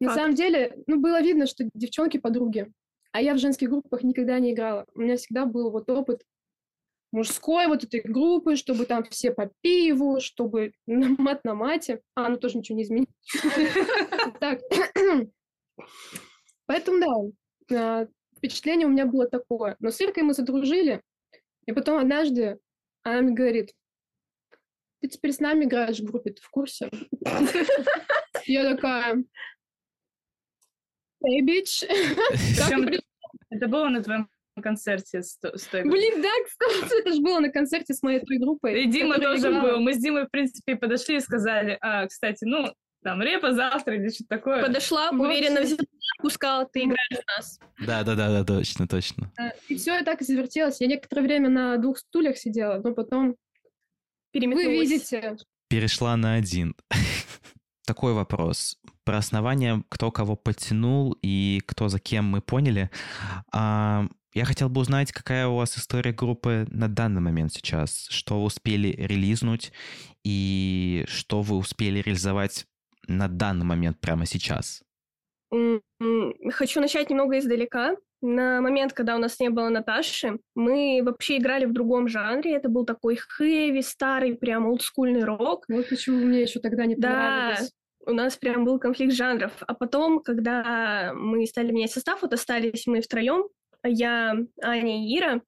На 0.00 0.08
Факт. 0.08 0.20
самом 0.20 0.34
деле, 0.34 0.76
ну, 0.86 1.00
было 1.00 1.20
видно, 1.20 1.46
что 1.46 1.68
девчонки 1.74 2.18
подруги. 2.18 2.72
А 3.12 3.20
я 3.20 3.34
в 3.34 3.38
женских 3.38 3.70
группах 3.70 4.02
никогда 4.02 4.38
не 4.38 4.52
играла. 4.52 4.86
У 4.94 5.00
меня 5.00 5.16
всегда 5.16 5.44
был 5.44 5.70
вот 5.70 5.90
опыт 5.90 6.22
мужской 7.10 7.66
вот 7.66 7.84
этой 7.84 8.00
группы, 8.00 8.54
чтобы 8.54 8.84
там 8.84 9.02
все 9.04 9.32
по 9.32 9.50
пиву, 9.60 10.20
чтобы 10.20 10.72
на 10.86 11.08
мат 11.18 11.44
на 11.44 11.54
мате. 11.54 12.00
А, 12.14 12.28
ну 12.28 12.36
тоже 12.36 12.58
ничего 12.58 12.76
не 12.76 12.84
изменилось. 12.84 13.08
Так. 14.40 14.60
Поэтому, 16.66 17.32
да, 17.68 17.76
а, 17.76 18.08
впечатление 18.36 18.86
у 18.86 18.90
меня 18.90 19.06
было 19.06 19.26
такое. 19.26 19.76
Но 19.80 19.90
с 19.90 20.00
Иркой 20.00 20.22
мы 20.22 20.34
задружили, 20.34 21.02
и 21.66 21.72
потом 21.72 21.98
однажды 21.98 22.58
она 23.02 23.22
мне 23.22 23.32
говорит, 23.32 23.72
ты 25.00 25.08
теперь 25.08 25.32
с 25.32 25.40
нами 25.40 25.64
играешь 25.64 25.98
в 25.98 26.04
группе, 26.04 26.30
ты 26.30 26.42
в 26.42 26.50
курсе? 26.50 26.90
Я 28.46 28.74
такая, 28.74 29.24
Hey, 31.24 31.40
bitch. 31.46 31.84
Это 33.50 33.66
было 33.66 33.88
на 33.88 34.02
твоем 34.02 34.28
концерте 34.62 35.22
с, 35.22 35.38
с 35.40 35.64
той 35.66 35.82
Блин, 35.84 36.20
да, 36.22 36.28
кстати, 36.46 37.00
это 37.00 37.12
же 37.12 37.20
было 37.20 37.40
на 37.40 37.50
концерте 37.50 37.94
с 37.94 38.02
моей 38.02 38.20
той 38.20 38.38
группой. 38.38 38.82
И 38.82 38.86
Дима 38.90 39.18
тоже 39.18 39.48
играла. 39.48 39.62
был. 39.62 39.80
Мы 39.80 39.94
с 39.94 39.98
Димой, 39.98 40.26
в 40.26 40.30
принципе, 40.30 40.76
подошли 40.76 41.16
и 41.16 41.20
сказали, 41.20 41.78
а, 41.80 42.06
кстати, 42.06 42.44
ну, 42.44 42.72
там, 43.02 43.22
репа 43.22 43.52
завтра 43.52 43.96
или 43.96 44.08
что-то 44.08 44.28
такое. 44.28 44.62
Подошла, 44.62 45.10
уверенно 45.10 45.60
взяла, 45.60 45.80
пускала, 46.20 46.66
ты 46.66 46.80
играешь 46.80 46.98
у 47.12 47.38
нас. 47.38 47.60
Да-да-да, 47.86 48.44
точно, 48.44 48.88
точно. 48.88 49.32
И 49.68 49.76
все 49.76 50.02
так 50.02 50.22
завертелось. 50.22 50.80
Я 50.80 50.88
некоторое 50.88 51.22
время 51.22 51.48
на 51.48 51.76
двух 51.76 51.98
стульях 51.98 52.36
сидела, 52.36 52.80
но 52.82 52.94
потом. 52.94 53.36
Вы 54.32 54.64
видите. 54.64 55.36
Перешла 55.68 56.16
на 56.16 56.34
один. 56.34 56.74
Такой 57.86 58.12
вопрос 58.12 58.78
про 59.04 59.18
основание, 59.18 59.82
кто 59.88 60.10
кого 60.10 60.36
подтянул 60.36 61.16
и 61.22 61.62
кто 61.66 61.88
за 61.88 61.98
кем 61.98 62.26
мы 62.26 62.42
поняли. 62.42 62.90
А, 63.52 64.06
я 64.34 64.44
хотел 64.44 64.68
бы 64.68 64.82
узнать, 64.82 65.12
какая 65.12 65.48
у 65.48 65.56
вас 65.56 65.78
история 65.78 66.12
группы 66.12 66.66
на 66.70 66.88
данный 66.88 67.20
момент 67.20 67.52
сейчас, 67.54 68.06
что 68.10 68.38
вы 68.40 68.44
успели 68.44 68.88
релизнуть 68.88 69.72
и 70.24 71.04
что 71.08 71.40
вы 71.40 71.56
успели 71.56 72.00
реализовать 72.00 72.66
на 73.06 73.28
данный 73.28 73.64
момент 73.64 73.98
прямо 74.00 74.26
сейчас. 74.26 74.82
Хочу 75.50 76.80
начать 76.80 77.10
немного 77.10 77.38
издалека. 77.38 77.96
На 78.20 78.60
момент, 78.60 78.92
когда 78.92 79.14
у 79.14 79.18
нас 79.18 79.38
не 79.38 79.48
было 79.48 79.68
Наташи, 79.68 80.38
мы 80.54 81.00
вообще 81.04 81.38
играли 81.38 81.66
в 81.66 81.72
другом 81.72 82.08
жанре. 82.08 82.54
Это 82.54 82.68
был 82.68 82.84
такой 82.84 83.16
хэви, 83.16 83.80
старый, 83.82 84.34
прям 84.34 84.66
олдскульный 84.66 85.24
рок. 85.24 85.64
Вот 85.68 85.88
почему 85.88 86.24
мне 86.24 86.42
еще 86.42 86.58
тогда 86.58 86.84
не 86.84 86.96
понравилось. 86.96 87.60
Да, 87.60 88.12
у 88.12 88.14
нас 88.14 88.36
прям 88.36 88.64
был 88.64 88.78
конфликт 88.80 89.14
жанров. 89.14 89.52
А 89.60 89.74
потом, 89.74 90.20
когда 90.20 91.12
мы 91.14 91.46
стали 91.46 91.70
менять 91.70 91.92
состав, 91.92 92.22
вот 92.22 92.32
остались 92.32 92.86
мы 92.86 93.00
втроем, 93.00 93.48
я, 93.84 94.34
Аня 94.62 95.04
и 95.06 95.16
Ира, 95.16 95.42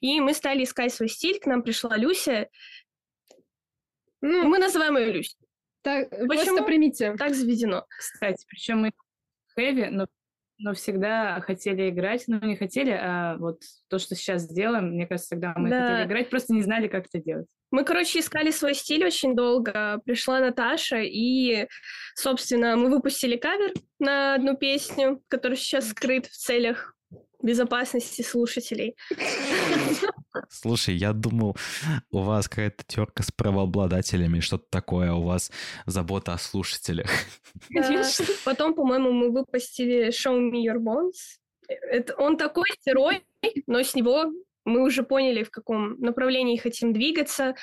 и 0.00 0.20
мы 0.20 0.34
стали 0.34 0.64
искать 0.64 0.92
свой 0.92 1.08
стиль, 1.08 1.40
к 1.40 1.46
нам 1.46 1.62
пришла 1.62 1.96
Люся. 1.96 2.48
Ну, 4.20 4.48
мы 4.48 4.58
называем 4.58 4.96
ее 4.98 5.12
Люся. 5.12 5.36
Так, 5.82 6.10
Почему? 6.10 6.28
Просто 6.28 6.62
примите. 6.64 7.14
Так 7.16 7.34
заведено. 7.34 7.86
Кстати, 7.88 8.44
причем 8.48 8.82
мы 8.82 8.92
хэви, 9.54 9.88
но 9.90 10.06
но 10.62 10.74
всегда 10.74 11.40
хотели 11.40 11.90
играть, 11.90 12.24
но 12.28 12.38
не 12.38 12.56
хотели, 12.56 12.90
а 12.90 13.36
вот 13.36 13.62
то, 13.88 13.98
что 13.98 14.14
сейчас 14.14 14.46
делаем, 14.46 14.90
мне 14.92 15.06
кажется, 15.06 15.30
тогда 15.30 15.54
мы 15.56 15.68
да. 15.68 15.88
хотели 15.88 16.06
играть, 16.06 16.30
просто 16.30 16.54
не 16.54 16.62
знали, 16.62 16.86
как 16.86 17.06
это 17.06 17.18
делать. 17.18 17.48
Мы, 17.72 17.84
короче, 17.84 18.20
искали 18.20 18.50
свой 18.50 18.74
стиль 18.74 19.04
очень 19.04 19.34
долго. 19.34 20.00
Пришла 20.04 20.40
Наташа, 20.40 21.00
и, 21.00 21.66
собственно, 22.14 22.76
мы 22.76 22.90
выпустили 22.90 23.36
кавер 23.36 23.72
на 23.98 24.34
одну 24.34 24.56
песню, 24.56 25.22
которая 25.28 25.56
сейчас 25.56 25.88
скрыт 25.88 26.26
в 26.26 26.36
целях 26.36 26.94
безопасности 27.42 28.22
слушателей. 28.22 28.96
Слушай, 30.48 30.94
я 30.96 31.12
думал, 31.12 31.56
у 32.10 32.20
вас 32.20 32.48
какая-то 32.48 32.84
терка 32.86 33.22
с 33.22 33.30
правообладателями, 33.30 34.40
что-то 34.40 34.66
такое, 34.70 35.12
у 35.12 35.22
вас 35.22 35.50
забота 35.86 36.32
о 36.32 36.38
слушателях. 36.38 37.10
Потом, 38.44 38.74
по-моему, 38.74 39.12
мы 39.12 39.30
выпустили 39.30 40.08
Show 40.08 40.38
Me 40.50 40.64
Your 40.64 40.78
Bones. 40.78 41.38
Это, 41.68 42.14
он 42.16 42.36
такой 42.36 42.68
сырой, 42.82 43.24
но 43.66 43.82
с 43.82 43.94
него 43.94 44.32
мы 44.64 44.82
уже 44.82 45.02
поняли, 45.02 45.42
в 45.42 45.50
каком 45.50 45.98
направлении 46.00 46.56
хотим 46.56 46.92
двигаться 46.92 47.54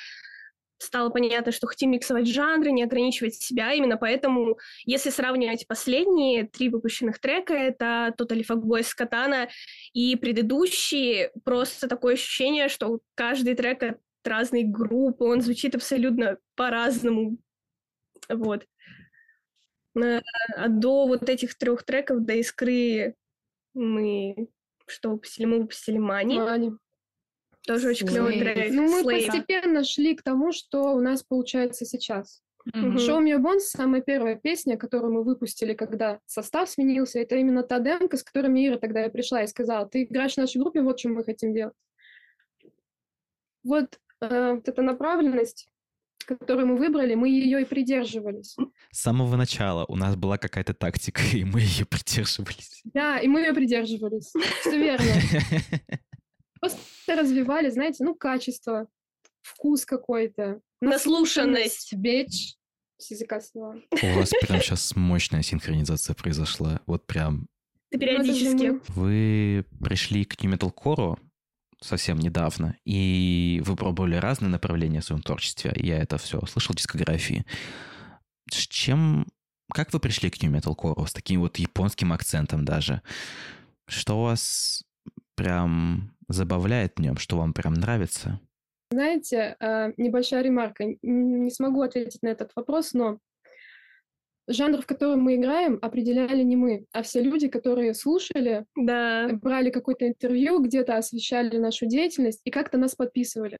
стало 0.80 1.10
понятно, 1.10 1.52
что 1.52 1.66
хотим 1.66 1.90
миксовать 1.90 2.26
жанры, 2.26 2.72
не 2.72 2.82
ограничивать 2.82 3.34
себя. 3.34 3.72
Именно 3.72 3.96
поэтому, 3.96 4.58
если 4.84 5.10
сравнивать 5.10 5.66
последние 5.66 6.48
три 6.48 6.68
выпущенных 6.68 7.20
трека, 7.20 7.54
это 7.54 8.14
Total 8.18 8.42
Fuck 8.44 8.62
Boys 8.62 8.84
с 8.84 8.94
Катана 8.94 9.48
и 9.92 10.16
предыдущие, 10.16 11.32
просто 11.44 11.86
такое 11.86 12.14
ощущение, 12.14 12.68
что 12.68 13.00
каждый 13.14 13.54
трек 13.54 13.82
от 13.82 13.98
разной 14.24 14.64
группы, 14.64 15.24
он 15.24 15.40
звучит 15.40 15.74
абсолютно 15.74 16.38
по-разному. 16.56 17.38
Вот. 18.28 18.66
А 19.96 20.68
до 20.68 21.06
вот 21.06 21.28
этих 21.28 21.56
трех 21.56 21.82
треков, 21.82 22.24
до 22.24 22.34
«Искры» 22.34 23.16
мы 23.74 24.48
что 24.86 25.10
выпустили? 25.10 25.46
Мы 25.46 25.58
выпустили 25.60 25.98
«Мани». 25.98 26.38
«Мани». 26.38 26.72
Тоже 27.70 27.90
очень 27.90 28.08
клевый 28.08 28.36
трек. 28.40 28.72
Ну, 28.72 28.82
мы 28.90 29.02
Slave. 29.02 29.26
постепенно 29.26 29.84
шли 29.84 30.16
к 30.16 30.22
тому, 30.22 30.50
что 30.50 30.92
у 30.92 31.00
нас 31.00 31.22
получается 31.22 31.84
сейчас. 31.84 32.42
Mm-hmm. 32.74 32.96
Show 32.96 33.22
Me 33.22 33.38
Bones 33.38 33.60
самая 33.60 34.00
первая 34.00 34.34
песня, 34.34 34.76
которую 34.76 35.12
мы 35.12 35.22
выпустили, 35.22 35.74
когда 35.74 36.18
состав 36.26 36.68
сменился. 36.68 37.20
Это 37.20 37.36
именно 37.36 37.62
та 37.62 37.78
демка, 37.78 38.16
с 38.16 38.24
которой 38.24 38.50
Ира 38.66 38.76
тогда 38.76 39.02
я 39.02 39.08
пришла 39.08 39.44
и 39.44 39.46
сказала, 39.46 39.86
ты 39.86 40.02
играешь 40.02 40.34
в 40.34 40.38
нашей 40.38 40.60
группе, 40.60 40.82
вот 40.82 40.98
чем 40.98 41.14
мы 41.14 41.22
хотим 41.22 41.54
делать. 41.54 41.74
Вот, 43.62 44.00
э, 44.20 44.54
вот 44.54 44.68
эта 44.68 44.82
направленность, 44.82 45.68
которую 46.26 46.66
мы 46.66 46.76
выбрали, 46.76 47.14
мы 47.14 47.28
ее 47.28 47.62
и 47.62 47.64
придерживались. 47.64 48.56
С 48.90 49.00
самого 49.00 49.36
начала 49.36 49.84
у 49.86 49.94
нас 49.94 50.16
была 50.16 50.38
какая-то 50.38 50.74
тактика, 50.74 51.22
и 51.32 51.44
мы 51.44 51.60
ее 51.60 51.86
придерживались. 51.86 52.80
Да, 52.82 53.20
и 53.20 53.28
мы 53.28 53.42
ее 53.42 53.54
придерживались. 53.54 54.32
Все 54.62 54.76
верно. 54.76 55.06
Просто 56.60 56.78
развивали, 57.08 57.70
знаете, 57.70 58.04
ну, 58.04 58.14
качество, 58.14 58.86
вкус 59.42 59.84
какой-то. 59.84 60.60
Наслушанность. 60.80 61.94
Бич. 61.94 62.56
С 62.98 63.10
языка 63.10 63.40
слова. 63.40 63.76
У 63.90 64.18
вас 64.18 64.30
прям 64.42 64.60
сейчас 64.60 64.94
мощная 64.94 65.42
синхронизация 65.42 66.14
произошла. 66.14 66.80
Вот 66.86 67.06
прям... 67.06 67.48
Ты 67.90 67.98
периодически. 67.98 68.78
Вы 68.92 69.64
пришли 69.82 70.24
к 70.24 70.36
Metal 70.44 71.18
совсем 71.80 72.18
недавно, 72.18 72.76
и 72.84 73.62
вы 73.64 73.74
пробовали 73.74 74.16
разные 74.16 74.50
направления 74.50 75.00
в 75.00 75.04
своем 75.04 75.22
творчестве. 75.22 75.72
Я 75.76 75.98
это 75.98 76.18
все 76.18 76.40
слышал 76.46 76.74
в 76.74 76.76
дискографии. 76.76 77.46
С 78.50 78.66
чем... 78.66 79.26
Как 79.72 79.92
вы 79.92 80.00
пришли 80.00 80.30
к 80.30 80.42
New 80.42 80.52
Metal 80.52 81.06
С 81.06 81.12
таким 81.12 81.40
вот 81.40 81.58
японским 81.58 82.12
акцентом 82.12 82.64
даже? 82.64 83.02
Что 83.88 84.20
у 84.20 84.24
вас 84.24 84.84
прям 85.36 86.12
забавляет 86.32 86.94
в 86.96 87.00
нем, 87.00 87.16
что 87.16 87.36
вам 87.36 87.52
прям 87.52 87.74
нравится? 87.74 88.40
Знаете, 88.90 89.56
а, 89.60 89.92
небольшая 89.96 90.42
ремарка. 90.42 90.84
Не 91.02 91.50
смогу 91.50 91.82
ответить 91.82 92.22
на 92.22 92.28
этот 92.28 92.50
вопрос, 92.56 92.92
но 92.92 93.18
жанр, 94.48 94.82
в 94.82 94.86
котором 94.86 95.22
мы 95.22 95.36
играем, 95.36 95.78
определяли 95.80 96.42
не 96.42 96.56
мы, 96.56 96.84
а 96.92 97.02
все 97.02 97.22
люди, 97.22 97.48
которые 97.48 97.94
слушали, 97.94 98.66
да. 98.76 99.28
брали 99.40 99.70
какое-то 99.70 100.08
интервью, 100.08 100.60
где-то 100.60 100.96
освещали 100.96 101.56
нашу 101.58 101.86
деятельность 101.86 102.40
и 102.44 102.50
как-то 102.50 102.78
нас 102.78 102.94
подписывали. 102.96 103.58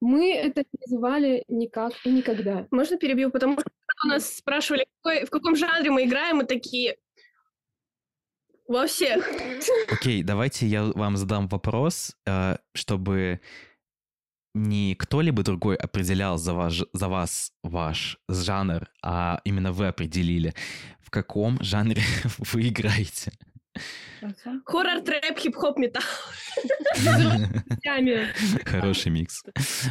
Мы 0.00 0.32
это 0.32 0.60
не 0.60 0.78
называли 0.86 1.44
никак 1.48 1.92
и 2.04 2.10
никогда. 2.10 2.66
Можно 2.70 2.98
перебью, 2.98 3.30
потому 3.30 3.58
что 3.58 3.70
у 4.04 4.08
нас 4.08 4.36
спрашивали, 4.36 4.86
какой, 5.02 5.24
в 5.24 5.30
каком 5.30 5.56
жанре 5.56 5.90
мы 5.90 6.04
играем, 6.04 6.36
мы 6.36 6.44
такие, 6.44 6.98
во 8.68 8.86
всех. 8.86 9.26
Окей, 9.90 10.20
okay, 10.20 10.24
давайте 10.24 10.66
я 10.66 10.84
вам 10.84 11.16
задам 11.16 11.48
вопрос, 11.48 12.14
э, 12.26 12.56
чтобы 12.74 13.40
не 14.54 14.94
кто-либо 14.94 15.42
другой 15.42 15.76
определял 15.76 16.38
за, 16.38 16.54
ваш, 16.54 16.84
за 16.92 17.08
вас 17.08 17.52
ваш 17.62 18.18
жанр, 18.28 18.88
а 19.02 19.40
именно 19.44 19.72
вы 19.72 19.88
определили, 19.88 20.54
в 21.00 21.10
каком 21.10 21.60
жанре 21.62 22.02
вы 22.38 22.68
играете. 22.68 23.32
Хоррор, 24.64 25.00
трэп, 25.02 25.38
хип-хоп, 25.38 25.78
металл. 25.78 26.02
Хороший 28.64 29.12
микс. 29.12 29.44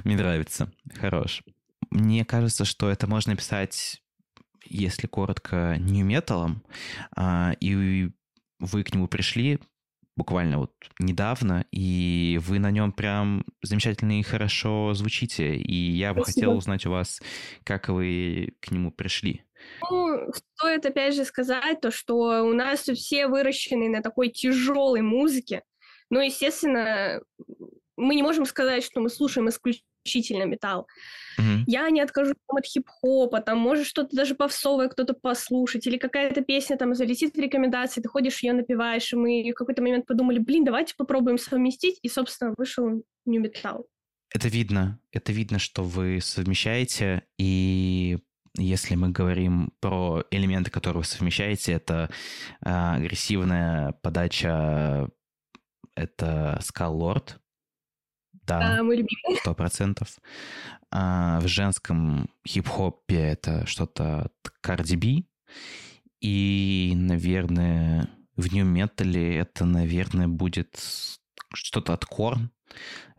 Мне 0.03 0.17
нравится. 0.17 0.72
Хорош. 1.00 1.43
Мне 1.89 2.25
кажется, 2.25 2.65
что 2.65 2.89
это 2.89 3.07
можно 3.07 3.36
писать, 3.36 4.01
если 4.65 5.07
коротко, 5.07 5.77
нью-металом, 5.79 6.63
а, 7.15 7.53
и 7.62 8.12
вы 8.60 8.84
к 8.84 8.94
нему 8.94 9.08
пришли 9.08 9.60
буквально 10.18 10.58
вот 10.58 10.74
недавно, 11.00 11.66
и 11.72 12.40
вы 12.42 12.58
на 12.60 12.72
нем 12.72 12.92
прям 12.92 13.46
замечательно 13.62 14.20
и 14.20 14.24
хорошо 14.24 14.94
звучите. 14.94 15.56
И 15.56 15.92
я 15.92 16.14
бы 16.14 16.24
Спасибо. 16.24 16.34
хотела 16.34 16.56
узнать 16.56 16.86
у 16.88 16.90
вас, 16.92 17.22
как 17.64 17.90
вы 17.90 18.56
к 18.60 18.72
нему 18.72 18.92
пришли. 18.92 19.44
Ну, 19.90 20.32
стоит 20.34 20.86
опять 20.86 21.16
же 21.16 21.24
сказать 21.24 21.82
то, 21.82 21.92
что 21.92 22.44
у 22.44 22.54
нас 22.54 22.82
все 22.82 23.28
выращены 23.28 23.90
на 23.90 24.02
такой 24.02 24.30
тяжелой 24.30 25.02
музыке. 25.02 25.64
Ну, 26.10 26.20
естественно, 26.20 27.22
мы 27.96 28.16
не 28.16 28.24
можем 28.24 28.46
сказать, 28.46 28.84
что 28.84 29.02
мы 29.02 29.10
слушаем 29.10 29.50
исключительно 29.50 29.88
металл. 30.46 30.88
Mm-hmm. 31.40 31.64
Я 31.68 31.90
не 31.90 32.02
откажусь 32.02 32.36
от 32.48 32.66
хип-хопа, 32.66 33.42
там 33.42 33.60
может 33.60 33.86
что-то 33.86 34.16
даже 34.16 34.36
повсовое 34.36 34.90
кто-то 34.90 35.14
послушать, 35.14 35.86
или 35.88 35.98
какая-то 35.98 36.42
песня 36.42 36.78
там 36.78 36.96
залетит 36.96 37.36
в 37.36 37.40
рекомендации, 37.40 38.02
ты 38.02 38.10
ходишь 38.10 38.42
ее 38.44 38.54
напиваешь, 38.54 39.14
и 39.14 39.16
мы 39.16 39.52
в 39.52 39.54
какой-то 39.54 39.82
момент 39.82 40.06
подумали, 40.06 40.40
блин, 40.40 40.64
давайте 40.64 40.96
попробуем 40.98 41.38
совместить, 41.38 42.00
и, 42.02 42.10
собственно, 42.10 42.54
вышел 42.58 43.04
New 43.26 43.44
Metal. 43.44 43.84
Это 44.34 44.48
видно, 44.48 45.00
это 45.12 45.32
видно, 45.32 45.60
что 45.60 45.84
вы 45.84 46.20
совмещаете, 46.22 47.24
и 47.38 48.18
если 48.58 48.96
мы 48.96 49.10
говорим 49.10 49.72
про 49.80 50.24
элементы, 50.32 50.72
которые 50.72 51.02
вы 51.02 51.06
совмещаете, 51.06 51.74
это 51.74 52.10
э, 52.62 52.70
агрессивная 52.70 53.94
подача, 54.02 55.10
это 55.96 56.60
Lord, 56.80 57.36
да, 58.48 58.80
а, 58.80 58.84
мы 58.84 58.96
любим. 58.96 59.18
Сто 59.42 59.54
процентов. 59.54 60.18
А 60.92 61.39
в 61.42 61.48
женском 61.48 62.30
хип-хопе 62.48 63.18
это 63.18 63.66
что-то 63.66 64.32
Cardi 64.63 64.98
B. 64.98 65.25
И, 66.22 66.94
наверное, 66.96 68.10
в 68.36 68.51
нью-метале 68.54 69.38
это, 69.38 69.66
наверное, 69.66 70.27
будет 70.27 70.80
что-то 71.54 71.94
от 71.94 72.06
Корн. 72.06 72.51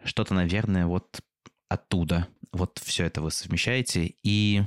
Что-то, 0.03 0.35
наверное, 0.35 0.87
вот 0.87 1.21
оттуда. 1.69 2.29
Вот 2.53 2.81
все 2.83 3.05
это 3.05 3.21
вы 3.21 3.31
совмещаете. 3.31 4.15
И 4.23 4.63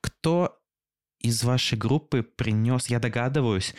кто 0.00 0.57
из 1.20 1.42
вашей 1.42 1.76
группы 1.76 2.22
принес, 2.22 2.86
я 2.88 3.00
догадываюсь, 3.00 3.74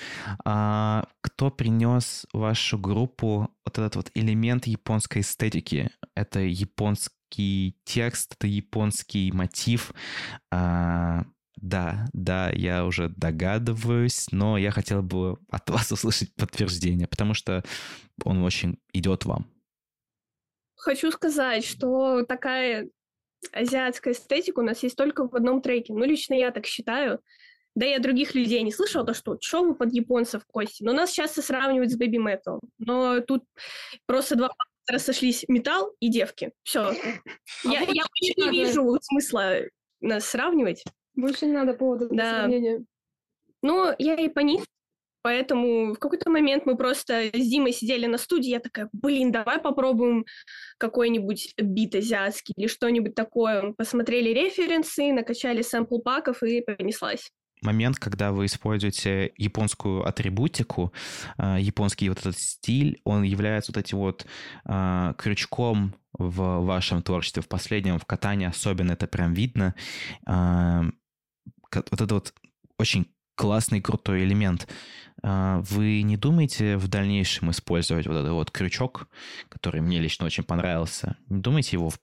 а, 0.46 1.08
кто 1.22 1.50
принес 1.50 2.26
вашу 2.34 2.78
группу 2.78 3.50
вот 3.66 3.78
этот 3.78 3.96
вот 3.96 4.12
элемент 4.14 4.68
японской 4.68 5.22
эстетики? 5.22 5.90
Это 6.16 6.40
японский 6.40 7.78
текст, 7.86 8.34
это 8.34 8.48
японский 8.48 9.32
мотив. 9.32 9.94
А, 10.52 11.24
да, 11.56 12.08
да, 12.14 12.50
я 12.52 12.86
уже 12.86 13.10
догадываюсь, 13.10 14.28
но 14.32 14.58
я 14.58 14.72
хотел 14.72 15.02
бы 15.02 15.38
от 15.50 15.70
вас 15.70 15.92
услышать 15.92 16.34
подтверждение, 16.36 17.08
потому 17.08 17.34
что 17.34 17.64
он 18.24 18.44
очень 18.44 18.80
идет 18.94 19.26
вам. 19.26 19.50
Хочу 20.76 21.12
сказать, 21.12 21.66
что 21.66 22.24
такая 22.24 22.90
азиатская 23.52 24.14
эстетика 24.14 24.60
у 24.60 24.64
нас 24.64 24.84
есть 24.84 24.96
только 24.96 25.28
в 25.28 25.36
одном 25.36 25.62
треке. 25.62 25.94
Ну, 25.94 26.04
лично 26.06 26.34
я 26.34 26.52
так 26.52 26.66
считаю. 26.66 27.20
Да 27.76 27.86
я 27.86 28.00
других 28.00 28.36
людей 28.36 28.62
не 28.64 28.72
слышала, 28.72 29.06
то 29.06 29.14
что, 29.14 29.38
что 29.40 29.64
вы 29.64 29.76
под 29.76 29.94
японцев, 29.94 30.44
Кости? 30.48 30.84
Но 30.84 30.92
нас 30.92 31.12
часто 31.12 31.42
сравнивают 31.42 31.92
с 31.92 32.00
Baby 32.00 32.18
Metal. 32.18 32.60
Но 32.78 33.22
тут 33.22 33.44
просто 34.06 34.36
два 34.36 34.50
фактора 34.50 35.00
сошлись 35.00 35.46
металл 35.48 35.94
и 36.00 36.10
девки. 36.10 36.52
Все. 36.64 36.82
А 36.82 36.94
я, 37.64 37.82
я 37.82 38.04
очень 38.04 38.34
не 38.38 38.50
вижу 38.50 38.98
смысла 39.02 39.60
нас 40.02 40.26
сравнивать. 40.26 40.84
Больше 41.16 41.46
не 41.46 41.54
надо 41.54 41.74
повода 41.74 42.08
для 42.10 42.24
да. 42.24 42.38
сравнения. 42.40 42.84
Ну, 43.62 43.94
я 43.98 44.16
и 44.16 44.30
по 44.30 44.40
них 44.40 44.64
Поэтому 45.22 45.94
в 45.94 46.00
какой-то 46.00 46.30
момент 46.30 46.66
мы 46.66 46.78
просто 46.78 47.30
с 47.34 47.48
Димой 47.50 47.74
сидели 47.74 48.06
на 48.06 48.18
студии, 48.18 48.50
я 48.50 48.60
такая, 48.60 48.90
блин, 48.94 49.32
давай 49.32 49.60
попробуем 49.60 50.26
какой-нибудь 50.78 51.54
бит 51.58 51.96
азиатский 51.96 52.54
или 52.58 52.68
что-нибудь 52.68 53.16
такое. 53.16 53.74
Посмотрели 53.78 54.30
референсы, 54.30 55.12
накачали 55.12 55.62
сэмпл 55.62 56.00
паков 56.00 56.44
и 56.44 56.62
понеслась 56.62 57.30
момент, 57.62 57.98
когда 57.98 58.32
вы 58.32 58.46
используете 58.46 59.34
японскую 59.38 60.08
атрибутику, 60.08 60.94
а, 61.38 61.60
японский 61.60 62.10
вот 62.10 62.20
этот 62.20 62.38
стиль, 62.38 63.02
он 63.04 63.24
является 63.24 63.72
вот 63.72 63.78
этим 63.78 63.98
вот 63.98 64.26
а, 64.66 65.14
крючком 65.14 65.96
в 66.14 66.62
вашем 66.62 67.02
творчестве. 67.02 67.42
В 67.42 67.48
последнем, 67.48 68.00
в 68.00 68.06
катании 68.06 68.48
особенно 68.48 68.94
это 68.94 69.08
прям 69.08 69.34
видно. 69.34 69.76
А, 70.26 70.84
вот 71.72 72.02
это 72.02 72.14
вот 72.14 72.34
очень 72.78 73.08
классный, 73.40 73.80
крутой 73.80 74.26
элемент. 74.26 74.68
А, 75.24 75.62
вы 75.62 76.02
не 76.02 76.18
думаете 76.18 76.76
в 76.76 76.90
дальнейшем 76.90 77.52
использовать 77.52 78.06
вот 78.06 78.18
этот 78.18 78.32
вот 78.32 78.52
крючок, 78.52 79.08
который 79.48 79.80
мне 79.80 79.98
лично 80.00 80.26
очень 80.26 80.44
понравился? 80.44 81.16
Не 81.30 81.40
думаете 81.40 81.78
его 81.78 81.90
в 81.90 82.00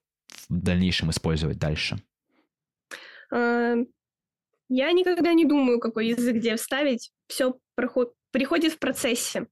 дальнейшем 0.48 1.10
использовать 1.10 1.58
дальше? 1.58 1.98
А, 3.30 3.74
я 4.70 4.92
никогда 4.92 5.34
не 5.34 5.44
думаю, 5.44 5.78
какой 5.78 6.08
язык 6.08 6.36
где 6.36 6.56
вставить. 6.56 7.12
Все 7.26 7.58
проход... 7.74 8.14
приходит 8.30 8.72
в 8.72 8.78
процессе. 8.78 9.46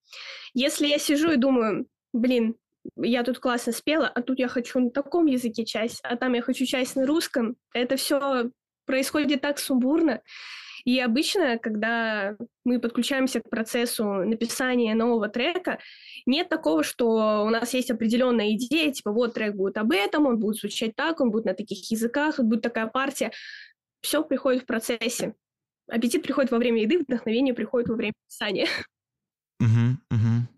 Если 0.55 0.87
я 0.87 0.99
сижу 0.99 1.33
и 1.33 1.37
думаю, 1.37 1.87
блин, 2.15 2.57
я 2.97 3.25
тут 3.25 3.41
классно 3.41 3.73
спела, 3.73 4.09
а 4.09 4.23
тут 4.23 4.39
я 4.39 4.49
хочу 4.49 4.81
на 4.81 4.91
таком 4.91 5.27
языке 5.27 5.67
часть, 5.67 6.01
а 6.03 6.17
там 6.17 6.33
я 6.33 6.41
хочу 6.41 6.65
часть 6.65 6.97
на 6.97 7.05
русском, 7.05 7.57
это 7.75 7.97
все 7.97 8.51
происходит 8.87 9.43
так 9.43 9.59
сумбурно. 9.59 10.23
И 10.85 11.01
обычно, 11.01 11.59
когда 11.59 12.37
мы 12.65 12.79
подключаемся 12.79 13.41
к 13.41 13.49
процессу 13.49 14.05
написания 14.05 14.95
нового 14.95 15.29
трека, 15.29 15.79
нет 16.27 16.49
такого, 16.49 16.83
что 16.83 17.45
у 17.45 17.49
нас 17.49 17.73
есть 17.73 17.91
определенная 17.91 18.53
идея, 18.55 18.93
типа 18.93 19.11
вот 19.11 19.35
трек 19.35 19.55
будет 19.55 19.79
об 19.79 19.93
этом, 19.93 20.27
он 20.27 20.39
будет 20.39 20.57
звучать 20.57 20.95
так, 20.95 21.21
он 21.21 21.31
будет 21.31 21.47
на 21.47 21.55
таких 21.55 21.91
языках, 21.91 22.39
будет 22.39 22.63
такая 22.63 22.87
партия. 22.87 23.33
Все 24.03 24.23
приходит 24.23 24.65
в 24.65 24.67
процессе. 24.67 25.35
Аппетит 25.89 26.23
приходит 26.23 26.51
во 26.51 26.59
время 26.59 26.83
еды, 26.83 26.99
вдохновение 26.99 27.55
приходит 27.55 27.89
во 27.89 27.97
время 27.97 28.15
писания. 28.29 28.69
Угу, 29.61 29.99
угу. 30.11 30.49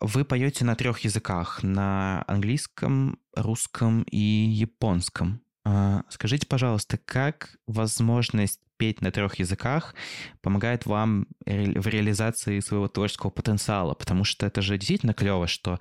Вы 0.00 0.24
поете 0.24 0.64
на 0.64 0.76
трех 0.76 1.00
языках, 1.00 1.62
на 1.64 2.24
английском, 2.28 3.18
русском 3.34 4.04
и 4.04 4.16
японском. 4.16 5.42
А, 5.70 6.02
скажите, 6.08 6.46
пожалуйста, 6.46 6.96
как 6.96 7.58
возможность 7.66 8.58
петь 8.78 9.02
на 9.02 9.10
трех 9.10 9.38
языках 9.38 9.94
помогает 10.40 10.86
вам 10.86 11.26
в 11.44 11.86
реализации 11.86 12.60
своего 12.60 12.88
творческого 12.88 13.28
потенциала? 13.28 13.92
Потому 13.92 14.24
что 14.24 14.46
это 14.46 14.62
же 14.62 14.78
действительно 14.78 15.12
клево, 15.12 15.46
что 15.46 15.78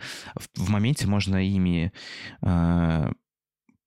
в, 0.56 0.70
моменте 0.70 1.08
можно 1.08 1.38
ими 1.38 1.94
э, 2.42 3.12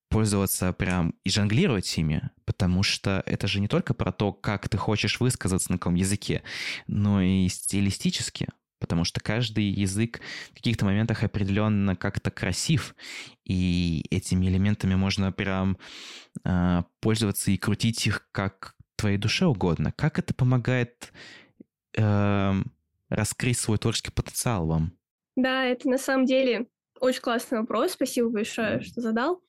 пользоваться 0.09 0.73
прям 0.73 1.13
и 1.23 1.29
жонглировать 1.29 1.99
ими, 1.99 2.31
потому 2.47 2.83
что 2.83 3.23
это 3.27 3.47
же 3.47 3.61
не 3.61 3.69
только 3.69 3.93
про 3.93 4.11
то, 4.11 4.33
как 4.33 4.71
ты 4.71 4.79
хочешь 4.79 5.21
высказаться 5.21 5.71
на 5.71 5.77
каком 5.77 5.97
языке, 5.97 6.43
но 6.87 7.21
и 7.21 7.47
стилистически 7.49 8.49
потому 8.81 9.05
что 9.05 9.21
каждый 9.21 9.65
язык 9.65 10.21
в 10.51 10.55
каких-то 10.55 10.85
моментах 10.85 11.23
определенно 11.23 11.95
как-то 11.95 12.31
красив, 12.31 12.97
и 13.45 14.05
этими 14.11 14.47
элементами 14.47 14.97
можно 14.97 15.31
прям 15.31 15.79
э, 16.45 16.83
пользоваться 17.01 17.51
и 17.51 17.59
крутить 17.59 18.07
их 18.07 18.29
как 18.33 18.75
твоей 18.97 19.19
душе 19.19 19.47
угодно. 19.47 19.93
Как 19.93 20.19
это 20.19 20.35
помогает 20.35 21.13
э, 21.97 22.53
раскрыть 23.09 23.59
свой 23.59 23.79
творческий 23.79 24.11
потенциал 24.11 24.67
вам? 24.67 24.93
Да, 25.37 25.65
это 25.65 25.89
на 25.89 25.99
самом 25.99 26.27
деле 26.27 26.67
очень 27.01 27.21
классный 27.21 27.61
вопрос. 27.61 27.93
Спасибо 27.93 28.29
большое, 28.31 28.81
что 28.81 29.01
задал. 29.01 29.41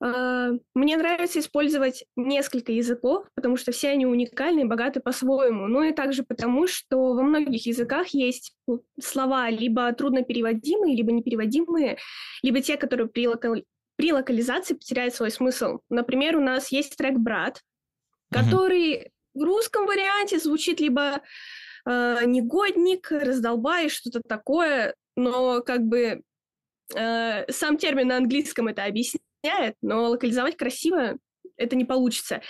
А, 0.00 0.50
мне 0.74 0.96
нравится 0.96 1.40
использовать 1.40 2.04
несколько 2.16 2.72
языков, 2.72 3.26
потому 3.34 3.56
что 3.56 3.70
все 3.70 3.90
они 3.90 4.06
уникальны 4.06 4.60
и 4.60 4.64
богаты 4.64 5.00
по-своему. 5.00 5.66
Ну 5.66 5.82
и 5.82 5.92
также 5.92 6.22
потому, 6.22 6.66
что 6.66 7.14
во 7.14 7.22
многих 7.22 7.66
языках 7.66 8.08
есть 8.08 8.54
слова 9.00 9.50
либо 9.50 9.92
труднопереводимые, 9.92 10.96
либо 10.96 11.12
непереводимые, 11.12 11.98
либо 12.42 12.60
те, 12.62 12.76
которые 12.76 13.08
при, 13.08 13.28
локали... 13.28 13.64
при 13.96 14.12
локализации 14.12 14.74
потеряют 14.74 15.14
свой 15.14 15.30
смысл. 15.30 15.80
Например, 15.90 16.36
у 16.36 16.40
нас 16.40 16.72
есть 16.72 16.96
трек 16.96 17.18
«Брат», 17.18 17.60
который 18.32 18.94
mm-hmm. 18.94 19.10
в 19.34 19.42
русском 19.42 19.86
варианте 19.86 20.38
звучит 20.38 20.80
либо 20.80 21.20
э, 21.84 22.24
«негодник», 22.24 23.10
«раздолбай», 23.10 23.90
что-то 23.90 24.22
такое, 24.26 24.94
но 25.14 25.60
как 25.60 25.82
бы 25.82 26.22
э, 26.96 27.52
сам 27.52 27.76
термин 27.76 28.08
на 28.08 28.16
английском 28.16 28.68
это 28.68 28.84
объясняет 28.84 29.29
объясняет, 29.42 29.76
но 29.82 30.10
локализовать 30.10 30.56
красиво 30.56 31.18
это 31.56 31.76
не 31.76 31.84
получится. 31.84 32.42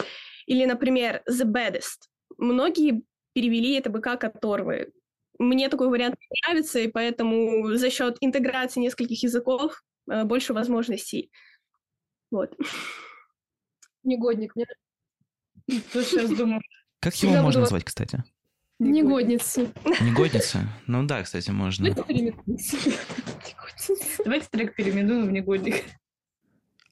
Или, 0.46 0.64
например, 0.64 1.22
The 1.29 1.44
Baddest. 1.44 2.09
Многие 2.38 3.03
перевели 3.33 3.74
это 3.74 3.90
бы 3.90 4.00
как 4.00 4.24
оторвы. 4.24 4.92
Мне 5.38 5.68
такой 5.68 5.88
вариант 5.88 6.16
нравится, 6.44 6.81
и 6.81 6.88
поэтому 6.88 7.74
за 7.74 7.90
счет 7.90 8.16
интеграции 8.20 8.81
нескольких 8.81 9.22
языков 9.22 9.83
э, 10.11 10.24
больше 10.24 10.53
возможностей. 10.53 11.31
Вот. 12.31 12.55
Негодник. 14.03 14.55
Мне 14.55 14.66
сейчас 15.66 16.31
думаю. 16.31 16.61
Как 17.00 17.14
его 17.16 17.35
можно 17.42 17.61
назвать, 17.61 17.85
кстати? 17.85 18.22
Негодница. 18.79 19.72
Негодница? 20.00 20.61
Ну 20.87 21.07
да, 21.07 21.22
кстати, 21.22 21.50
можно. 21.50 21.94
Давайте 24.24 24.46
трек 24.50 24.74
переименуем 24.74 25.26
в 25.26 25.33
негодник. 25.33 25.85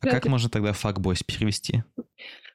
А 0.00 0.06
как 0.08 0.26
можно 0.26 0.48
тогда 0.48 0.72
факбойс 0.72 1.22
перевести? 1.22 1.82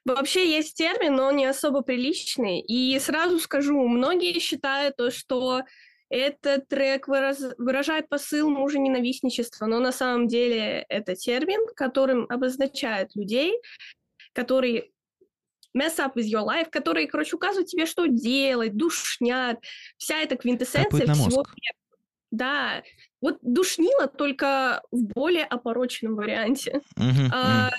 Вообще 0.06 0.50
есть 0.50 0.76
термин, 0.76 1.16
но 1.16 1.28
он 1.28 1.38
не 1.38 1.46
особо 1.46 1.82
приличный. 1.82 2.60
И 2.60 2.98
сразу 3.00 3.40
скажу, 3.40 3.88
многие 3.88 4.38
считают 4.40 4.98
то, 4.98 5.12
что 5.12 5.62
этот 6.10 6.68
трек 6.68 7.08
выраз... 7.08 7.42
выражает 7.58 8.10
посыл 8.10 8.50
мужа 8.50 8.80
ненавистничества, 8.80 9.66
но 9.66 9.80
на 9.80 9.92
самом 9.92 10.28
деле 10.28 10.86
это 10.90 11.16
термин, 11.16 11.66
которым 11.76 12.26
обозначают 12.30 13.16
людей, 13.16 13.54
которые 14.34 14.92
mess 15.76 15.98
up 15.98 16.14
with 16.16 16.30
your 16.32 16.46
life, 16.46 16.70
которые, 16.70 17.08
короче, 17.08 17.36
указывают 17.36 17.70
тебе, 17.70 17.86
что 17.86 18.06
делать, 18.06 18.76
душнят. 18.76 19.60
Вся 19.98 20.20
эта 20.20 20.36
квинтэссенция 20.36 21.14
всего... 21.14 21.46
Да, 22.34 22.82
вот 23.22 23.38
душнило 23.44 24.08
только 24.08 24.82
в 24.90 25.04
более 25.04 25.46
опороченном 25.46 26.16
варианте. 26.16 26.82
Mm-hmm. 26.98 27.30
А, 27.32 27.70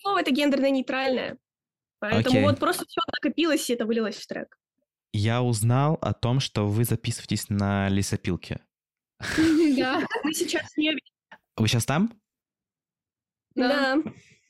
слово 0.00 0.20
это 0.20 0.30
гендерно-нейтральное. 0.30 1.36
Поэтому 1.98 2.40
okay. 2.40 2.42
вот 2.44 2.58
просто 2.58 2.86
все 2.88 3.02
накопилось, 3.06 3.68
и 3.68 3.74
это 3.74 3.84
вылилось 3.84 4.16
в 4.16 4.26
трек. 4.26 4.58
Я 5.12 5.42
узнал 5.42 5.98
о 6.00 6.14
том, 6.14 6.40
что 6.40 6.66
вы 6.66 6.84
записываетесь 6.84 7.50
на 7.50 7.90
лесопилке. 7.90 8.60
Да, 9.76 10.02
мы 10.24 10.32
сейчас 10.32 10.74
не... 10.78 10.96
Вы 11.58 11.68
сейчас 11.68 11.84
там? 11.84 12.10
Да. 13.54 13.98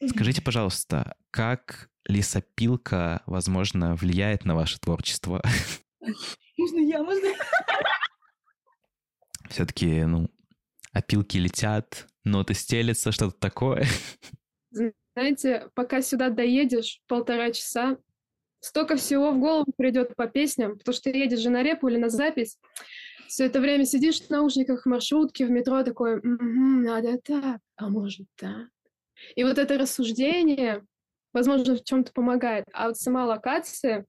Скажите, 0.07 0.43
пожалуйста, 0.43 1.17
как 1.33 1.91
лесопилка, 2.05 3.25
возможно, 3.27 3.97
влияет 3.97 4.45
на 4.45 4.55
ваше 4.55 4.79
творчество? 4.79 5.43
Можно 6.57 6.79
я, 6.81 7.03
можно? 7.03 7.29
Все-таки, 9.51 10.05
ну, 10.05 10.31
опилки 10.93 11.37
летят, 11.37 12.07
ноты 12.25 12.55
стелятся, 12.55 13.13
что-то 13.13 13.39
такое. 13.39 13.87
Знаете, 15.15 15.69
пока 15.75 16.03
сюда 16.03 16.31
доедешь 16.31 17.01
полтора 17.07 17.51
часа, 17.51 17.99
столько 18.61 18.97
всего 18.97 19.33
в 19.33 19.41
голову 19.41 19.73
придет 19.77 20.15
по 20.15 20.27
песням, 20.27 20.79
потому 20.79 20.95
что 20.95 21.11
ты 21.11 21.19
едешь 21.19 21.41
же 21.41 21.51
на 21.51 21.63
репу 21.63 21.89
или 21.89 21.97
на 21.97 22.09
запись, 22.09 22.59
все 23.27 23.47
это 23.47 23.61
время 23.61 23.85
сидишь 23.85 24.21
в 24.21 24.31
наушниках 24.31 24.83
в 24.83 24.89
маршрутке, 24.89 25.47
в 25.47 25.51
метро, 25.51 25.83
такой, 25.83 26.19
угу, 26.19 26.25
надо 26.25 27.19
так, 27.19 27.61
а 27.77 27.89
может 27.89 28.27
так. 28.37 28.69
И 29.35 29.45
вот 29.45 29.59
это 29.59 29.79
рассуждение, 29.79 30.85
возможно, 31.33 31.77
в 31.77 31.85
чем-то 31.85 32.13
помогает. 32.13 32.65
А 32.73 32.89
вот 32.89 32.97
сама 32.97 33.27
локация, 33.27 34.07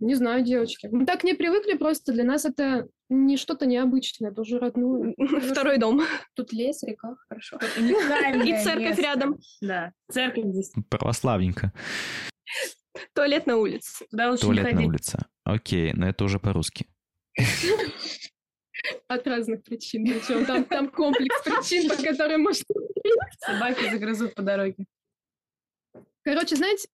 не 0.00 0.14
знаю, 0.14 0.42
девочки. 0.42 0.88
Мы 0.90 1.06
так 1.06 1.24
не 1.24 1.34
привыкли 1.34 1.74
просто. 1.76 2.12
Для 2.12 2.24
нас 2.24 2.44
это 2.44 2.88
не 3.08 3.36
что-то 3.36 3.66
необычное, 3.66 4.30
это 4.30 4.42
уже 4.42 4.58
родной. 4.58 5.14
Второй 5.50 5.78
дом. 5.78 6.02
Тут 6.34 6.52
лес, 6.52 6.82
река, 6.82 7.16
хорошо. 7.28 7.58
И 7.78 8.62
церковь 8.62 8.98
рядом. 8.98 9.38
Да, 9.60 9.92
церковь 10.10 10.46
здесь. 10.46 10.72
Православненько. 10.88 11.72
Туалет 13.14 13.46
на 13.46 13.56
улице. 13.56 14.06
Туалет 14.10 14.72
на 14.72 14.86
улице. 14.86 15.18
Окей, 15.44 15.92
но 15.94 16.08
это 16.08 16.24
уже 16.24 16.38
по-русски. 16.38 16.86
От 19.08 19.26
разных 19.26 19.62
причин. 19.64 20.04
Причем 20.04 20.44
там, 20.44 20.64
там 20.64 20.90
комплекс 20.90 21.42
причин, 21.42 21.88
по 21.88 21.96
которым 21.96 22.42
можно... 22.42 22.64
Собаки 23.40 23.90
загрызут 23.90 24.34
по 24.34 24.42
дороге. 24.42 24.84
Короче, 26.22 26.56
знаете, 26.56 26.88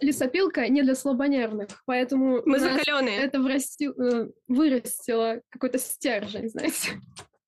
лесопилка 0.00 0.68
не 0.68 0.82
для 0.82 0.94
слабонервных, 0.94 1.82
поэтому 1.86 2.42
мы 2.44 2.58
закаленные. 2.58 3.18
Это 3.20 3.40
врасти, 3.40 3.90
э, 3.90 4.28
вырастило 4.48 5.40
какой-то 5.50 5.78
стержень, 5.78 6.48
знаете. 6.50 7.00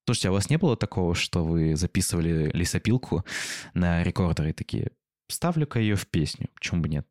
Слушайте, 0.05 0.29
а 0.29 0.31
у 0.31 0.35
вас 0.35 0.51
не 0.51 0.57
было 0.57 0.77
такого, 0.77 1.15
что 1.15 1.45
вы 1.45 1.75
записывали 1.75 2.51
лесопилку 2.53 3.25
на 3.75 4.03
рекордеры 4.05 4.53
такие, 4.53 4.93
ставлю-ка 5.29 5.81
ее 5.81 5.97
в 5.97 6.07
песню, 6.07 6.49
почему 6.55 6.83
бы 6.83 6.89
нет? 6.89 7.07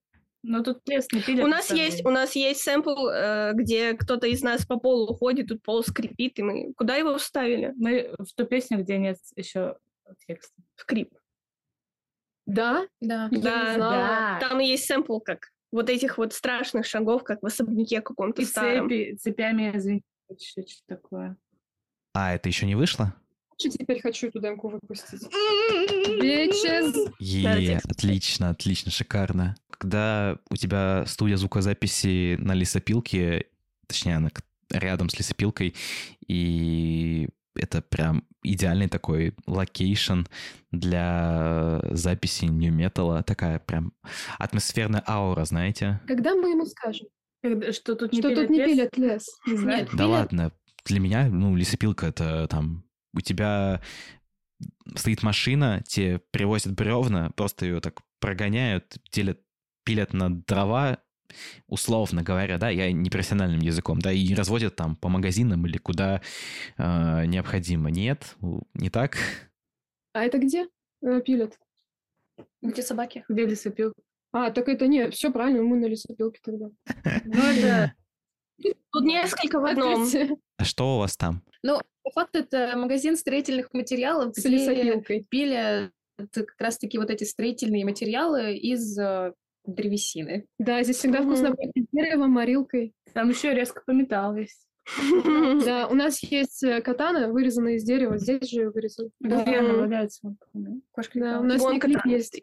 Ну, 0.47 0.63
тут 0.63 0.88
лес 0.88 1.08
не 1.12 1.21
пилят. 1.21 1.43
У 1.43 1.47
нас 1.47 1.71
есть, 1.71 2.06
у 2.06 2.10
нас 2.10 2.36
есть 2.36 2.62
сэмпл, 2.62 3.08
э, 3.08 3.51
где 3.56 3.93
кто-то 3.93 4.28
из 4.28 4.43
нас 4.43 4.65
по 4.65 4.78
полу 4.78 5.13
ходит, 5.15 5.47
тут 5.47 5.63
пол 5.63 5.84
скрипит, 5.84 6.38
и 6.38 6.43
мы 6.43 6.73
куда 6.73 6.95
его 6.95 7.17
вставили? 7.17 7.73
Мы 7.75 8.13
в 8.19 8.32
ту 8.36 8.45
песню, 8.45 8.78
где 8.80 8.97
нет 8.99 9.17
еще 9.36 9.78
текста. 10.28 10.54
В 10.75 10.86
крип. 10.86 11.10
Да? 12.45 12.88
Да. 13.01 13.29
Да, 13.31 13.77
да. 13.77 14.39
Там 14.39 14.60
есть 14.60 14.86
сэмпл 14.86 15.19
как 15.19 15.49
вот 15.71 15.89
этих 15.89 16.17
вот 16.17 16.34
страшных 16.34 16.86
шагов, 16.86 17.23
как 17.23 17.41
в 17.41 17.45
особняке 17.45 18.01
каком-то 18.01 18.41
И 18.41 18.45
старом. 18.45 18.88
цепи, 18.88 19.15
цепями, 19.17 19.71
извините, 19.75 20.05
что-то 20.41 20.71
такое. 20.88 21.38
А, 22.13 22.34
это 22.34 22.47
еще 22.47 22.65
не 22.65 22.75
вышло? 22.75 23.13
Теперь 23.58 24.01
хочу 24.01 24.27
эту 24.27 24.39
демку 24.41 24.69
выпустить. 24.69 25.23
Bitches! 25.23 27.13
Yeah, 27.19 27.79
отлично, 27.84 28.49
отлично, 28.49 28.91
шикарно. 28.91 29.55
Когда 29.69 30.38
у 30.49 30.55
тебя 30.55 31.05
студия 31.08 31.38
звукозаписи 31.38 32.36
на 32.39 32.53
лесопилке, 32.53 33.47
точнее, 33.88 34.17
она 34.17 34.29
рядом 34.69 35.10
с 35.10 35.17
лесопилкой, 35.17 35.75
и 36.27 37.29
это 37.55 37.81
прям 37.81 38.25
идеальный 38.53 38.88
такой 38.88 39.36
location 39.45 40.21
для 40.71 41.81
записи 41.91 42.45
nu 42.45 42.73
металла 42.73 43.23
такая 43.23 43.60
прям 43.60 43.93
атмосферная 44.38 45.03
аура, 45.08 45.45
знаете? 45.45 46.01
Когда 46.08 46.36
мы 46.36 46.51
ему 46.51 46.65
скажем? 46.65 47.08
Когда, 47.41 47.71
что 47.71 47.95
тут 47.95 48.12
не 48.12 48.19
что 48.19 48.29
пилят 48.29 48.47
тут 48.47 48.49
не 48.49 48.58
лес? 48.58 48.67
пилят 48.67 48.97
лес? 48.97 49.27
Нет, 49.47 49.88
да 49.91 49.91
пилят. 49.91 50.10
ладно. 50.10 50.51
Для 50.86 50.99
меня, 50.99 51.27
ну, 51.27 51.55
лесопилка 51.55 52.08
это 52.08 52.47
там 52.47 52.86
у 53.13 53.21
тебя 53.21 53.81
стоит 54.95 55.23
машина, 55.23 55.84
тебе 55.88 56.19
привозят 56.31 56.73
бревна, 56.73 57.31
просто 57.31 57.65
ее 57.65 57.79
так 57.79 58.01
прогоняют, 58.19 58.97
делят, 59.12 59.39
пилят 59.84 60.13
на 60.13 60.36
дрова, 60.43 60.99
условно 61.67 62.24
говоря, 62.24 62.58
да, 62.58 62.69
я 62.69 62.91
непрофессиональным 62.91 63.60
языком, 63.60 64.00
да, 64.00 64.12
и 64.12 64.34
разводят 64.34 64.76
там 64.76 64.95
по 64.95 65.10
магазинам 65.10 65.65
или 65.65 65.78
куда 65.78 66.21
э, 66.78 67.26
необходимо. 67.26 67.89
Нет, 67.89 68.36
не 68.74 68.89
так. 68.89 69.17
А 70.13 70.24
это 70.24 70.38
где 70.38 70.67
э, 71.02 71.21
пилят? 71.21 71.60
Где 72.62 72.82
собаки? 72.82 73.26
Где 73.30 73.45
лесопилка? 73.45 73.95
А, 74.32 74.52
так 74.52 74.67
это 74.67 74.88
не, 74.88 75.10
все 75.12 75.32
правильно, 75.32 75.63
мы 75.63 75.78
на 75.78 75.86
лесопилке 75.86 76.39
тогда. 76.43 76.69
Ну, 77.24 77.41
это... 77.41 77.93
Тут 78.91 79.04
несколько 79.04 79.60
в 79.60 79.65
одном. 79.65 80.08
А 80.58 80.63
что 80.63 80.95
у 80.95 81.00
вас 81.00 81.17
там? 81.17 81.41
Ну, 81.63 81.80
по 82.04 82.12
факту 82.12 82.39
это 82.39 82.78
магазин 82.78 83.17
строительных 83.17 83.74
материалов, 83.74 84.36
с 84.36 84.45
лесопилкой. 84.45 85.26
Пили 85.30 85.91
как 86.17 86.56
раз-таки 86.60 86.98
вот 86.98 87.10
эти 87.10 87.24
строительные 87.24 87.84
материалы 87.86 88.56
из 88.56 88.98
э, 88.98 89.34
древесины. 89.67 90.45
Да, 90.60 90.84
здесь 90.84 90.97
всегда 90.97 91.19
mm-hmm. 91.19 91.23
вкусно 91.23 91.56
пахнет 91.56 91.88
деревом, 91.91 92.32
морилкой. 92.32 92.93
Там 93.13 93.30
еще 93.30 93.54
резко 93.54 93.82
по 93.86 93.91
металлу 93.91 94.38
есть. 94.38 94.67
Да, 95.65 95.88
у 95.88 95.95
нас 95.95 96.21
есть 96.21 96.63
э, 96.63 96.82
катана, 96.82 97.30
вырезанная 97.30 97.75
из 97.75 97.84
дерева. 97.84 98.17
Здесь 98.17 98.49
же 98.49 98.62
ее 98.62 98.69
вырезали. 98.69 99.10
Да, 99.19 99.43
у 101.39 101.43
нас 101.43 101.62
есть. 102.06 102.39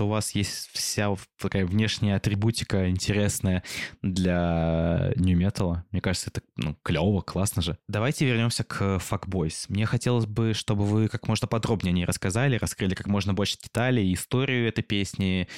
у 0.00 0.06
вас 0.06 0.30
есть 0.32 0.68
вся 0.72 1.14
такая 1.40 1.66
внешняя 1.66 2.16
атрибутика 2.16 2.88
интересная 2.88 3.64
для 4.02 5.12
нью 5.16 5.36
металла. 5.36 5.84
Мне 5.90 6.00
кажется, 6.00 6.30
это 6.30 6.42
ну, 6.56 6.76
клево, 6.82 7.20
классно 7.20 7.62
же. 7.62 7.78
Давайте 7.88 8.24
вернемся 8.24 8.64
к 8.64 9.00
Fuckboys. 9.00 9.66
Мне 9.68 9.86
хотелось 9.86 10.26
бы, 10.26 10.54
чтобы 10.54 10.84
вы 10.84 11.08
как 11.08 11.26
можно 11.26 11.48
подробнее 11.48 11.90
о 11.90 11.94
ней 11.94 12.04
рассказали, 12.04 12.58
раскрыли 12.58 12.94
как 12.94 13.06
можно 13.06 13.34
больше 13.34 13.58
деталей, 13.58 14.12
историю 14.12 14.68
этой 14.68 14.82
песни. 14.82 15.48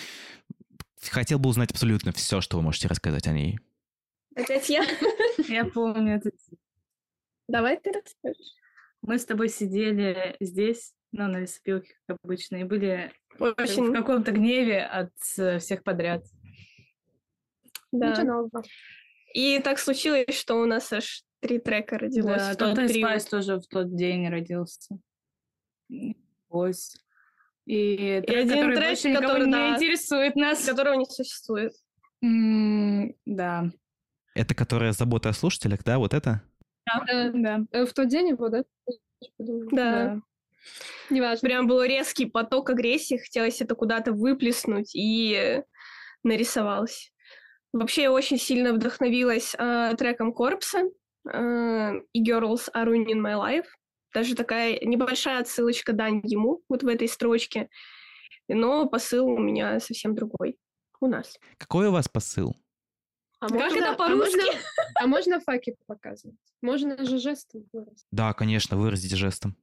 Хотел 1.09 1.39
бы 1.39 1.49
узнать 1.49 1.71
абсолютно 1.71 2.13
все, 2.13 2.41
что 2.41 2.57
вы 2.57 2.63
можете 2.63 2.89
рассказать 2.89 3.27
о 3.27 3.33
ней. 3.33 3.59
Опять 4.35 4.69
я? 4.69 4.85
Я 5.49 5.65
помню 5.65 6.17
этот. 6.17 6.35
Давай 7.49 7.81
ты 7.81 7.93
расскажешь. 7.93 8.55
Мы 9.03 9.19
с 9.19 9.25
тобой 9.25 9.49
сидели 9.49 10.37
здесь, 10.41 10.95
ну, 11.13 11.27
на 11.27 11.41
лесопилке, 11.41 11.95
как 12.07 12.19
обычно, 12.23 12.57
и 12.57 12.65
были 12.65 13.13
очень 13.39 13.91
в 13.91 13.93
каком-то 13.93 14.33
гневе 14.33 14.85
от 14.85 15.13
э, 15.39 15.59
всех 15.59 15.83
подряд. 15.83 16.25
Да. 17.93 18.23
И 19.35 19.59
так 19.61 19.79
случилось, 19.79 20.39
что 20.39 20.57
у 20.57 20.67
нас 20.67 20.93
аж 20.93 21.25
три 21.41 21.59
трека 21.59 21.99
родилось. 21.99 22.43
Да, 22.43 22.53
в 22.53 22.57
тот 22.57 22.79
Spice 22.79 23.29
тоже 23.29 23.57
в 23.59 23.67
тот 23.67 23.95
день 23.95 24.29
родился. 24.29 24.99
Ось. 26.49 26.97
И, 27.71 28.21
трек, 28.27 28.31
и 28.31 28.35
один 28.35 28.49
который 28.49 28.77
трек, 28.77 28.89
больше 28.89 29.15
который 29.15 29.51
да, 29.51 29.69
не 29.69 29.75
интересует 29.77 30.35
нас. 30.35 30.65
Которого 30.67 30.95
не 30.95 31.05
существует. 31.05 31.73
Mm, 32.25 33.15
да. 33.27 33.71
Это 34.35 34.57
которая 34.57 34.91
забота 34.91 35.29
о 35.29 35.33
слушателях, 35.33 35.85
да? 35.85 35.99
Вот 35.99 36.13
это? 36.13 36.43
Да, 36.85 37.05
да. 37.07 37.31
да. 37.33 37.61
Э, 37.71 37.87
в 37.87 37.93
тот 37.93 38.09
день 38.09 38.31
его, 38.31 38.49
да? 38.49 38.65
Да. 39.39 39.63
да. 39.71 40.21
Неважно. 41.11 41.47
Прям 41.49 41.69
был 41.69 41.85
резкий 41.85 42.27
поток 42.27 42.71
агрессии, 42.71 43.19
хотелось 43.19 43.61
это 43.61 43.77
куда-то 43.77 44.13
выплеснуть, 44.15 44.91
и 44.97 45.63
нарисовалось. 46.25 47.13
Вообще 47.73 48.03
я 48.03 48.13
очень 48.13 48.39
сильно 48.39 48.73
вдохновилась 48.73 49.55
э, 49.57 49.95
треком 49.97 50.33
Корпса 50.33 50.91
э, 51.33 51.93
и 52.13 52.29
Girls 52.29 52.69
Are 52.75 52.87
Ruining 52.87 53.21
My 53.21 53.37
Life. 53.37 53.67
Даже 54.13 54.35
такая 54.35 54.79
небольшая 54.81 55.41
отсылочка 55.41 55.93
дань 55.93 56.21
ему 56.25 56.63
вот 56.69 56.83
в 56.83 56.89
этой 56.89 57.09
строчке. 57.09 57.69
Но 58.49 58.89
посыл 58.89 59.27
у 59.27 59.39
меня 59.39 59.79
совсем 59.81 60.15
другой. 60.15 60.59
У 61.01 61.07
нас. 61.07 61.39
Какой 61.57 61.89
у 61.89 61.93
вас 61.93 62.09
посыл? 62.09 62.55
А 63.41 63.49
как 63.49 63.59
можно, 63.59 63.77
это 63.79 63.95
по-русски? 63.95 64.39
А 64.39 64.45
можно, 64.45 64.61
а 64.97 65.07
можно 65.07 65.41
факи 65.41 65.77
показывать? 65.87 66.37
Можно 66.61 67.05
же 67.07 67.19
жестом 67.19 67.65
выразить. 67.73 68.07
Да, 68.11 68.35
конечно, 68.35 68.77
выразить 68.77 69.15
жестом. 69.15 69.57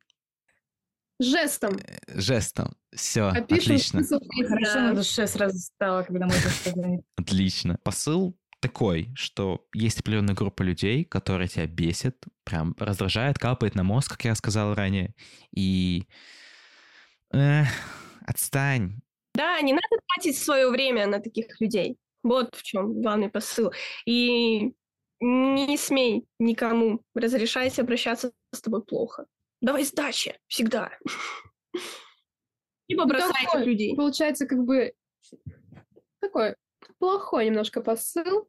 Жестом. 1.20 1.78
Э, 1.78 2.20
жестом. 2.20 2.76
Все, 2.94 3.28
отлично. 3.28 4.04
Хорошо 4.04 4.80
на 4.82 4.94
душе 4.94 5.28
сразу 5.28 5.58
стало, 5.60 6.04
когда 6.04 6.26
мы 6.26 6.34
это 6.34 6.50
сказали. 6.50 7.04
Отлично. 7.16 7.78
Посыл 7.84 8.36
такой, 8.60 9.10
что 9.16 9.66
есть 9.74 10.00
определенная 10.00 10.36
группа 10.36 10.64
людей, 10.64 11.04
которые 11.06 11.48
тебя 11.48 11.68
бесит, 11.68 12.18
прям 12.44 12.76
раздражает, 12.80 13.38
капает 13.38 13.76
на 13.76 13.84
мозг, 13.84 14.12
как 14.12 14.26
я 14.26 14.36
сказал 14.36 14.74
ранее, 14.74 15.14
и 15.56 16.04
Эх, 17.32 17.68
отстань. 18.26 19.02
Да, 19.36 19.60
не 19.62 19.74
надо 19.74 20.02
тратить 20.08 20.38
свое 20.38 20.70
время 20.70 21.08
на 21.08 21.20
таких 21.20 21.60
людей. 21.60 21.98
Вот 22.24 22.56
в 22.56 22.64
чем 22.64 23.02
главный 23.02 23.30
посыл. 23.30 23.72
И 24.06 24.74
не 25.20 25.78
смей 25.78 26.26
никому 26.40 27.02
разрешать 27.14 27.78
обращаться 27.80 28.32
с 28.54 28.62
тобой 28.62 28.84
плохо 28.84 29.26
давай 29.62 29.84
сдачи, 29.84 30.38
всегда. 30.48 30.92
Либо 32.88 33.06
бросай 33.06 33.44
этих 33.44 33.66
людей. 33.66 33.96
Получается, 33.96 34.46
как 34.46 34.64
бы 34.64 34.94
такой 36.20 36.56
плохой 37.00 37.48
немножко 37.48 37.82
посыл. 37.82 38.48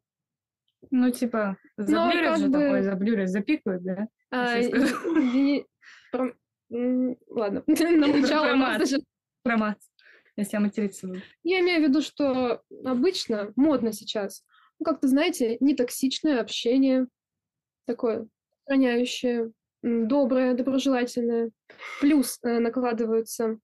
Ну, 0.91 1.11
типа, 1.11 1.57
заблюрят 1.77 2.39
же 2.39 2.47
бы... 2.47 2.59
такой, 2.59 2.83
заблюрят, 2.83 3.29
запикают, 3.29 3.83
да? 3.83 4.07
А, 4.31 4.59
не... 4.59 5.65
Про... 6.11 6.33
Ладно, 6.69 7.63
намучала 7.67 8.79
Промат. 9.43 9.77
Если 10.35 10.55
я 10.55 10.59
материться 10.61 11.07
буду. 11.07 11.21
Я 11.43 11.59
имею 11.59 11.81
в 11.81 11.89
виду, 11.89 12.01
что 12.01 12.61
обычно, 12.85 13.51
модно 13.55 13.91
сейчас, 13.91 14.45
ну, 14.79 14.85
как-то, 14.85 15.07
знаете, 15.07 15.57
нетоксичное 15.59 16.39
общение, 16.39 17.07
такое, 17.85 18.27
сохраняющее 18.63 19.51
доброе, 19.81 20.53
доброжелательное. 20.53 21.51
Плюс 21.99 22.39
э, 22.43 22.59
накладываются 22.59 23.59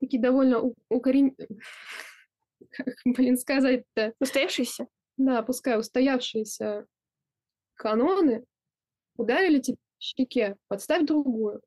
такие 0.00 0.20
довольно 0.20 0.62
укорень... 0.88 1.36
блин, 3.04 3.36
сказать-то? 3.36 4.14
Устоявшиеся? 4.20 4.86
Да, 5.16 5.42
пускай 5.42 5.78
устоявшиеся 5.78 6.86
каноны 7.74 8.44
ударили 9.16 9.58
тебе 9.58 9.76
в 9.98 10.02
щеке, 10.02 10.56
подставь 10.68 11.04
другую. 11.04 11.60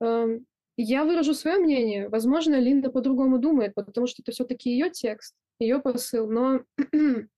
Эм, 0.00 0.46
я 0.76 1.04
выражу 1.04 1.34
свое 1.34 1.58
мнение. 1.58 2.08
Возможно, 2.08 2.58
Линда 2.58 2.90
по-другому 2.90 3.38
думает, 3.38 3.74
потому 3.74 4.06
что 4.06 4.22
это 4.22 4.32
все-таки 4.32 4.70
ее 4.70 4.90
текст, 4.90 5.34
ее 5.58 5.80
посыл. 5.80 6.30
Но 6.30 6.64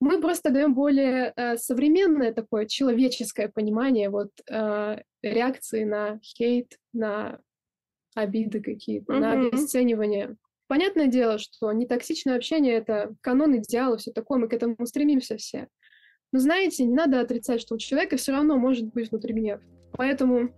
мы 0.00 0.20
просто 0.20 0.50
даем 0.50 0.74
более 0.74 1.32
э, 1.36 1.56
современное 1.56 2.32
такое 2.32 2.66
человеческое 2.66 3.48
понимание 3.48 4.10
вот 4.10 4.30
э, 4.48 5.02
реакции 5.22 5.84
на 5.84 6.20
хейт, 6.22 6.78
на 6.92 7.40
обиды 8.14 8.60
какие-то, 8.60 9.12
mm-hmm. 9.12 9.20
на 9.20 9.32
обесценивание. 9.32 10.36
Понятное 10.68 11.06
дело, 11.06 11.38
что 11.38 11.72
нетоксичное 11.72 12.36
общение— 12.36 12.74
это 12.76 13.14
канон 13.22 13.56
идеала, 13.56 13.96
все 13.96 14.12
такое, 14.12 14.38
мы 14.38 14.48
к 14.48 14.52
этому 14.52 14.76
стремимся 14.86 15.38
все. 15.38 15.66
Но 16.30 16.38
знаете, 16.38 16.84
не 16.84 16.94
надо 16.94 17.20
отрицать, 17.20 17.62
что 17.62 17.74
у 17.74 17.78
человека 17.78 18.18
все 18.18 18.32
равно 18.32 18.58
может 18.58 18.92
быть 18.92 19.10
внутри 19.10 19.32
гнев. 19.32 19.62
Поэтому 19.92 20.54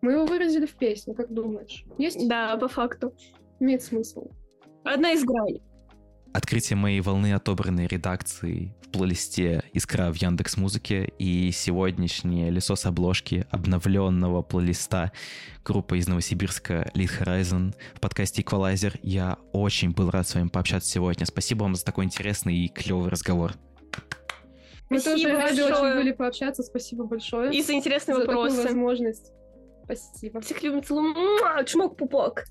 мы 0.00 0.12
его 0.12 0.26
выразили 0.26 0.66
в 0.66 0.74
песне, 0.74 1.14
как 1.14 1.32
думаешь? 1.32 1.84
Есть? 1.96 2.28
Да, 2.28 2.56
по 2.56 2.66
факту. 2.66 3.14
Имеет 3.60 3.82
смысл. 3.82 4.30
Одна 4.82 5.12
из 5.12 5.24
граней. 5.24 5.62
Открытие 6.32 6.76
моей 6.76 7.00
волны 7.00 7.32
отобранной 7.32 7.86
редакции 7.86 8.74
в 8.82 8.90
плейлисте 8.90 9.64
«Искра» 9.72 10.12
в 10.12 10.16
Яндекс 10.16 10.56
Музыке 10.56 11.10
и 11.18 11.50
сегодняшнее 11.52 12.50
лицо 12.50 12.76
с 12.76 12.84
обложки 12.86 13.46
обновленного 13.50 14.42
плейлиста 14.42 15.12
группы 15.64 15.98
из 15.98 16.06
Новосибирска 16.06 16.90
Lead 16.94 17.10
Horizon 17.20 17.74
в 17.94 18.00
подкасте 18.00 18.42
Equalizer. 18.42 18.98
Я 19.02 19.38
очень 19.52 19.90
был 19.90 20.10
рад 20.10 20.28
с 20.28 20.34
вами 20.34 20.48
пообщаться 20.48 20.90
сегодня. 20.90 21.24
Спасибо 21.26 21.62
вам 21.62 21.74
за 21.74 21.84
такой 21.84 22.04
интересный 22.04 22.56
и 22.56 22.68
клевый 22.68 23.08
разговор. 23.08 23.54
Мы 24.90 25.00
Спасибо 25.00 25.30
тоже 25.30 25.42
рады 25.42 25.64
очень 25.64 25.96
были 25.96 26.12
пообщаться. 26.12 26.62
Спасибо 26.62 27.04
большое. 27.04 27.52
И 27.52 27.62
за 27.62 27.72
интересные 27.74 28.14
за 28.14 28.20
вопросы. 28.20 28.56
Такую 28.56 28.68
возможность. 28.68 29.32
Спасибо. 29.84 30.40
Всех 30.40 30.62
любим, 30.62 30.82
целую. 30.82 31.14
Чмок, 31.64 31.96
пупок. 31.96 32.44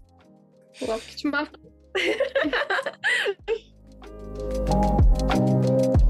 Thank 1.98 3.50
you. 6.02 6.07